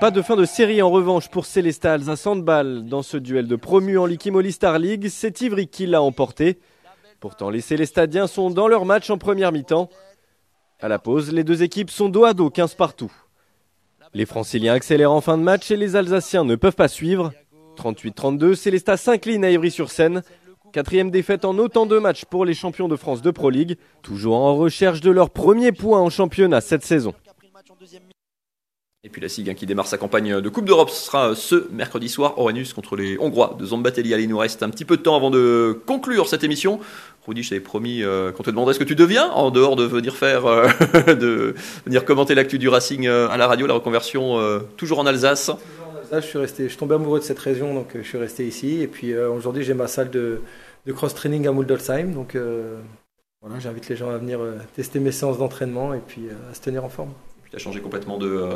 Pas 0.00 0.12
de 0.12 0.22
fin 0.22 0.36
de 0.36 0.44
série 0.44 0.80
en 0.80 0.90
revanche 0.90 1.28
pour 1.28 1.44
Célestat 1.44 1.94
Alsace 1.94 2.26
Handball. 2.26 2.84
Dans 2.86 3.02
ce 3.02 3.16
duel 3.16 3.48
de 3.48 3.56
promu 3.56 3.98
en 3.98 4.06
Likimoli 4.06 4.52
Star 4.52 4.78
League, 4.78 5.08
c'est 5.10 5.40
Ivry 5.40 5.66
qui 5.66 5.86
l'a 5.86 6.00
emporté. 6.02 6.58
Pourtant, 7.20 7.50
les 7.50 7.60
Célestadiens 7.60 8.26
sont 8.26 8.50
dans 8.50 8.66
leur 8.66 8.86
match 8.86 9.10
en 9.10 9.18
première 9.18 9.52
mi-temps. 9.52 9.90
À 10.80 10.88
la 10.88 10.98
pause, 10.98 11.30
les 11.32 11.44
deux 11.44 11.62
équipes 11.62 11.90
sont 11.90 12.08
dos 12.08 12.24
à 12.24 12.32
dos, 12.32 12.48
15 12.48 12.74
partout. 12.76 13.12
Les 14.14 14.24
Franciliens 14.24 14.72
accélèrent 14.72 15.12
en 15.12 15.20
fin 15.20 15.36
de 15.36 15.42
match 15.42 15.70
et 15.70 15.76
les 15.76 15.96
Alsaciens 15.96 16.44
ne 16.44 16.56
peuvent 16.56 16.74
pas 16.74 16.88
suivre. 16.88 17.32
38-32, 17.76 18.54
Célestat 18.54 18.96
s'incline 18.96 19.44
à 19.44 19.50
Ivry-sur-Seine. 19.50 20.22
Quatrième 20.72 21.10
défaite 21.10 21.44
en 21.44 21.58
autant 21.58 21.84
de 21.84 21.98
matchs 21.98 22.24
pour 22.24 22.46
les 22.46 22.54
champions 22.54 22.88
de 22.88 22.96
France 22.96 23.20
de 23.20 23.30
Pro 23.30 23.50
League, 23.50 23.76
toujours 24.02 24.36
en 24.36 24.56
recherche 24.56 25.02
de 25.02 25.10
leur 25.10 25.28
premier 25.28 25.72
point 25.72 26.00
en 26.00 26.08
championnat 26.08 26.62
cette 26.62 26.84
saison. 26.84 27.12
Et 29.02 29.08
puis 29.08 29.22
la 29.22 29.30
SIG 29.30 29.48
hein, 29.48 29.54
qui 29.54 29.64
démarre 29.64 29.86
sa 29.86 29.96
campagne 29.96 30.42
de 30.42 30.48
Coupe 30.50 30.66
d'Europe, 30.66 30.90
sera 30.90 31.30
euh, 31.30 31.34
ce 31.34 31.66
mercredi 31.72 32.10
soir, 32.10 32.38
Orenus 32.38 32.74
contre 32.74 32.96
les 32.96 33.16
Hongrois 33.18 33.56
de 33.58 33.64
Zambatelli. 33.64 34.12
Allez, 34.12 34.24
il 34.24 34.28
nous 34.28 34.36
reste 34.36 34.62
un 34.62 34.68
petit 34.68 34.84
peu 34.84 34.98
de 34.98 35.02
temps 35.02 35.16
avant 35.16 35.30
de 35.30 35.80
conclure 35.86 36.28
cette 36.28 36.44
émission. 36.44 36.80
Rudy, 37.26 37.42
je 37.42 37.50
t'avais 37.50 37.60
promis 37.60 38.02
euh, 38.02 38.32
qu'on 38.32 38.42
te 38.42 38.50
demanderait 38.50 38.74
ce 38.74 38.78
que 38.78 38.84
tu 38.84 38.94
deviens, 38.94 39.30
en 39.30 39.50
dehors 39.50 39.76
de 39.76 39.84
venir 39.84 40.16
faire, 40.16 40.46
euh, 40.46 40.68
de 41.06 41.54
venir 41.84 42.04
commenter 42.04 42.34
l'actu 42.34 42.58
du 42.58 42.68
Racing 42.68 43.06
euh, 43.06 43.28
à 43.28 43.36
la 43.36 43.46
radio, 43.46 43.66
la 43.66 43.74
reconversion 43.74 44.36
toujours 44.76 44.98
en 44.98 45.06
Alsace. 45.06 45.50
Là, 46.10 46.20
je 46.20 46.26
suis 46.26 46.38
resté, 46.38 46.64
je 46.64 46.70
suis 46.70 46.78
tombé 46.78 46.96
amoureux 46.96 47.20
de 47.20 47.24
cette 47.24 47.38
région, 47.38 47.72
donc 47.72 47.90
je 47.94 48.02
suis 48.02 48.18
resté 48.18 48.46
ici. 48.46 48.82
Et 48.82 48.88
puis 48.88 49.16
aujourd'hui, 49.16 49.62
j'ai 49.62 49.74
ma 49.74 49.86
salle 49.86 50.10
de, 50.10 50.40
de 50.86 50.92
cross-training 50.92 51.46
à 51.46 51.52
Muldolsheim. 51.52 52.12
Donc 52.12 52.36
voilà, 53.40 53.60
j'invite 53.60 53.88
les 53.88 53.96
gens 53.96 54.10
à 54.10 54.18
venir 54.18 54.40
tester 54.74 54.98
mes 54.98 55.12
séances 55.12 55.38
d'entraînement 55.38 55.94
et 55.94 56.00
puis 56.00 56.22
à 56.50 56.54
se 56.54 56.60
tenir 56.60 56.84
en 56.84 56.88
forme. 56.88 57.12
Tu 57.50 57.56
as 57.56 57.58
changé 57.58 57.80
complètement 57.80 58.16
de, 58.18 58.28
euh, 58.28 58.50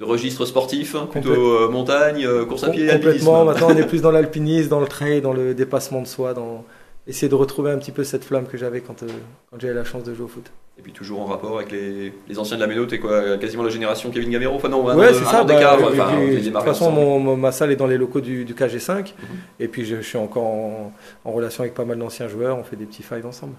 de 0.00 0.04
registre 0.04 0.44
sportif, 0.44 0.96
hein, 0.96 1.06
plutôt 1.10 1.30
euh, 1.56 1.68
montagne, 1.68 2.24
euh, 2.26 2.44
course 2.44 2.64
à 2.64 2.70
pied, 2.70 2.86
Com- 2.88 2.96
Complètement. 2.96 3.42
alpinisme. 3.42 3.46
Maintenant, 3.66 3.76
on 3.76 3.80
est 3.80 3.86
plus 3.86 4.02
dans 4.02 4.10
l'alpinisme, 4.10 4.68
dans 4.68 4.80
le 4.80 4.88
trail, 4.88 5.20
dans 5.20 5.32
le 5.32 5.54
dépassement 5.54 6.02
de 6.02 6.06
soi, 6.08 6.34
dans 6.34 6.64
essayer 7.06 7.28
de 7.28 7.34
retrouver 7.34 7.70
un 7.70 7.78
petit 7.78 7.92
peu 7.92 8.02
cette 8.04 8.24
flamme 8.24 8.46
que 8.46 8.56
j'avais 8.58 8.80
quand, 8.80 9.02
euh, 9.02 9.06
quand 9.50 9.60
j'avais 9.60 9.74
la 9.74 9.84
chance 9.84 10.02
de 10.04 10.14
jouer 10.14 10.24
au 10.24 10.28
foot. 10.28 10.50
Et 10.78 10.82
puis 10.82 10.92
toujours 10.92 11.20
en 11.20 11.26
rapport 11.26 11.56
avec 11.58 11.70
les, 11.72 12.12
les 12.28 12.38
anciens 12.38 12.56
de 12.56 12.62
la 12.62 12.66
Méno, 12.66 12.86
t'es 12.86 12.98
quoi, 12.98 13.36
quasiment 13.38 13.62
la 13.62 13.68
génération 13.70 14.10
Kevin 14.10 14.30
Gamero 14.30 14.54
Enfin 14.56 14.68
non, 14.68 14.84
ouais, 14.84 15.12
c'est 15.12 15.20
un 15.22 15.24
ça. 15.30 15.44
bah, 15.44 15.54
enfin, 15.82 16.20
de 16.20 16.40
toute 16.40 16.52
façon, 16.54 16.84
ensemble. 16.86 17.00
mon- 17.00 17.18
mon- 17.20 17.36
ma 17.36 17.52
salle 17.52 17.70
est 17.70 17.76
dans 17.76 17.86
les 17.86 17.98
locaux 17.98 18.20
du, 18.20 18.44
du 18.44 18.54
KG5. 18.54 18.98
Mhm. 18.98 19.28
Et 19.60 19.68
puis, 19.68 19.84
je, 19.84 19.96
je 19.96 20.00
suis 20.02 20.18
encore 20.18 20.44
en, 20.44 20.92
en 21.24 21.30
relation 21.32 21.62
avec 21.62 21.74
pas 21.74 21.84
mal 21.84 21.98
d'anciens 21.98 22.28
joueurs. 22.28 22.56
On 22.58 22.64
fait 22.64 22.76
des 22.76 22.86
petits 22.86 23.02
fives 23.02 23.26
ensemble. 23.26 23.54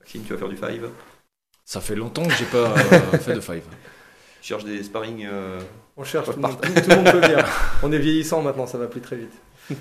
Maxime, 0.00 0.22
tu 0.26 0.32
vas 0.32 0.38
faire 0.38 0.48
du 0.48 0.56
five? 0.56 0.88
Ça 1.64 1.80
fait 1.80 1.94
longtemps 1.94 2.24
que 2.24 2.32
j'ai 2.38 2.44
pas 2.46 2.72
euh, 2.74 3.18
fait 3.18 3.34
de 3.34 3.40
five. 3.40 3.62
Tu 4.42 4.48
cherches 4.48 4.64
des 4.64 4.82
sparring. 4.82 5.24
euh, 5.24 5.60
On 5.96 6.02
cherche, 6.04 6.26
tout 6.26 6.32
le, 6.36 6.42
monde, 6.42 6.60
tout 6.60 6.90
le 6.90 6.96
monde 6.96 7.10
peut 7.12 7.20
venir. 7.20 7.46
On 7.82 7.92
est 7.92 7.98
vieillissant 7.98 8.42
maintenant, 8.42 8.66
ça 8.66 8.76
va 8.76 8.88
plus 8.88 9.00
très 9.00 9.16
vite. 9.16 9.32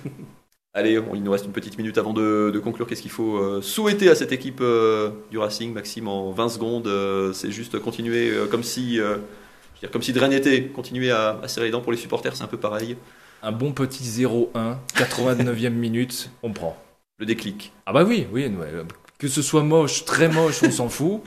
Allez, 0.74 1.00
bon, 1.02 1.16
il 1.16 1.24
nous 1.24 1.32
reste 1.32 1.46
une 1.46 1.52
petite 1.52 1.78
minute 1.78 1.98
avant 1.98 2.14
de, 2.14 2.50
de 2.54 2.60
conclure. 2.60 2.88
Qu'est-ce 2.88 3.02
qu'il 3.02 3.12
faut 3.12 3.38
euh, 3.38 3.62
souhaiter 3.62 4.10
à 4.10 4.16
cette 4.16 4.32
équipe 4.32 4.60
euh, 4.62 5.10
du 5.32 5.38
Racing, 5.38 5.74
Maxime, 5.74 6.08
en 6.08 6.32
20 6.32 6.48
secondes 6.50 6.88
euh, 6.88 7.34
C'est 7.34 7.52
juste 7.52 7.80
continuer 7.80 8.30
euh, 8.30 8.46
comme 8.46 8.64
si, 8.64 8.98
euh, 9.00 9.16
je 9.16 9.18
veux 9.18 9.80
dire, 9.82 9.92
comme 9.92 10.04
si 10.04 10.14
de 10.14 10.20
rien 10.20 10.30
n'était. 10.30 10.68
Continuer 10.68 11.12
à, 11.12 11.40
à 11.44 11.48
serrer 11.50 11.66
les 11.66 11.72
dents 11.72 11.82
pour 11.82 11.92
les 11.92 11.98
supporters, 11.98 12.36
c'est 12.38 12.44
un 12.44 12.48
peu 12.48 12.58
pareil. 12.58 12.96
Un 13.44 13.52
bon 13.52 13.74
petit 13.74 14.04
0-1, 14.04 14.76
89e 14.96 15.70
minute, 15.72 16.30
on 16.44 16.54
prend. 16.54 16.78
Le 17.18 17.26
déclic. 17.26 17.74
Ah 17.88 17.92
bah 17.94 18.04
oui, 18.06 18.28
oui, 18.32 18.46
ouais, 18.46 18.72
que 19.18 19.28
ce 19.28 19.42
soit 19.42 19.64
moche, 19.64 20.06
très 20.06 20.30
moche, 20.30 20.62
on 20.64 20.72
s'en 20.72 20.88
fout. 20.88 21.22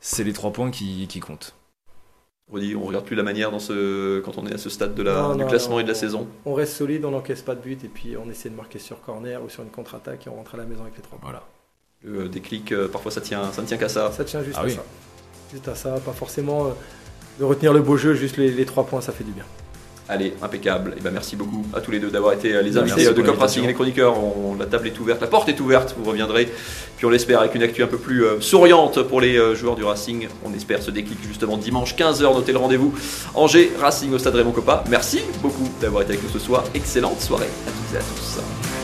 C'est 0.00 0.24
les 0.24 0.32
trois 0.32 0.52
points 0.52 0.70
qui, 0.70 1.06
qui 1.06 1.20
comptent. 1.20 1.54
On 2.52 2.58
dit, 2.58 2.74
on 2.74 2.82
regarde 2.84 3.04
plus 3.04 3.14
la 3.16 3.22
manière 3.22 3.50
dans 3.52 3.60
ce, 3.60 4.18
quand 4.20 4.36
on 4.38 4.46
est 4.46 4.54
à 4.54 4.58
ce 4.58 4.68
stade 4.70 4.94
de 4.94 5.02
la, 5.04 5.22
Non, 5.22 5.34
du 5.36 5.42
non, 5.42 5.46
classement 5.46 5.74
non. 5.74 5.80
et 5.80 5.82
de 5.84 5.88
la 5.88 5.94
saison. 5.94 6.26
On 6.44 6.54
reste 6.54 6.72
solide, 6.74 7.04
on 7.04 7.12
n'encaisse 7.12 7.42
pas 7.42 7.54
de 7.54 7.60
but. 7.60 7.84
Et 7.84 7.88
puis, 7.88 8.16
on 8.16 8.28
essaie 8.28 8.50
de 8.50 8.56
marquer 8.56 8.78
sur 8.80 9.00
corner 9.00 9.42
ou 9.44 9.48
sur 9.48 9.62
une 9.62 9.70
contre-attaque 9.70 10.26
et 10.26 10.30
on 10.30 10.34
rentre 10.34 10.54
à 10.56 10.58
la 10.58 10.64
maison 10.64 10.82
avec 10.82 10.96
les 10.96 11.02
trois 11.02 11.18
points. 11.18 11.30
Voilà. 11.30 11.44
Le 12.02 12.28
déclic, 12.28 12.72
euh, 12.72 12.88
parfois 12.88 13.12
ça 13.12 13.20
tient, 13.20 13.52
ça 13.52 13.62
ne 13.62 13.66
tient 13.66 13.76
qu'à 13.76 13.88
ça. 13.88 14.10
Ça 14.10 14.24
tient 14.24 14.42
juste 14.42 14.56
Ah 14.58 14.62
à 14.62 14.66
oui. 14.66 14.72
ça. 14.72 14.82
Juste 15.52 15.68
à 15.68 15.74
ça, 15.74 16.00
pas 16.00 16.12
forcément 16.12 16.66
euh, 16.66 16.70
de 17.38 17.44
retenir 17.44 17.72
le 17.72 17.82
beau 17.82 17.96
jeu, 17.96 18.14
juste 18.14 18.36
les, 18.36 18.50
les 18.50 18.64
trois 18.64 18.84
points, 18.86 19.00
ça 19.00 19.12
fait 19.12 19.24
du 19.24 19.32
bien. 19.32 19.44
Allez, 20.12 20.34
impeccable. 20.42 20.94
Et 20.98 21.00
ben 21.00 21.12
merci 21.12 21.36
beaucoup 21.36 21.64
à 21.72 21.80
tous 21.80 21.92
les 21.92 22.00
deux 22.00 22.10
d'avoir 22.10 22.32
été 22.32 22.52
euh, 22.52 22.62
les 22.62 22.76
invités 22.76 23.06
euh, 23.06 23.12
de 23.12 23.22
Cop. 23.22 23.38
Racing, 23.38 23.64
les 23.66 23.74
chroniqueurs. 23.74 24.14
On- 24.18 24.56
la 24.58 24.66
table 24.66 24.88
est 24.88 24.98
ouverte, 24.98 25.20
la 25.20 25.28
porte 25.28 25.48
est 25.48 25.60
ouverte. 25.60 25.94
Vous 25.96 26.10
reviendrez. 26.10 26.48
Puis 26.96 27.06
on 27.06 27.10
l'espère 27.10 27.38
avec 27.40 27.54
une 27.54 27.62
actu 27.62 27.82
un 27.82 27.86
peu 27.86 27.96
plus 27.96 28.24
euh, 28.24 28.40
souriante 28.40 29.02
pour 29.04 29.20
les 29.20 29.36
euh, 29.38 29.54
joueurs 29.54 29.76
du 29.76 29.84
Racing. 29.84 30.26
On 30.44 30.52
espère 30.52 30.82
ce 30.82 30.90
déclic 30.90 31.18
justement 31.26 31.56
dimanche 31.56 31.94
15h. 31.94 32.22
Notez 32.34 32.50
le 32.52 32.58
rendez-vous. 32.58 32.92
Angers 33.34 33.70
Racing 33.80 34.12
au 34.12 34.18
Stade 34.18 34.34
Raymond 34.34 34.50
Coppa. 34.52 34.82
Merci 34.90 35.20
beaucoup 35.40 35.68
d'avoir 35.80 36.02
été 36.02 36.14
avec 36.14 36.24
nous 36.24 36.30
ce 36.30 36.40
soir. 36.40 36.64
Excellente 36.74 37.20
soirée 37.20 37.46
à 37.66 37.70
toutes 37.70 37.94
et 37.94 37.98
à 37.98 38.00
tous. 38.00 38.59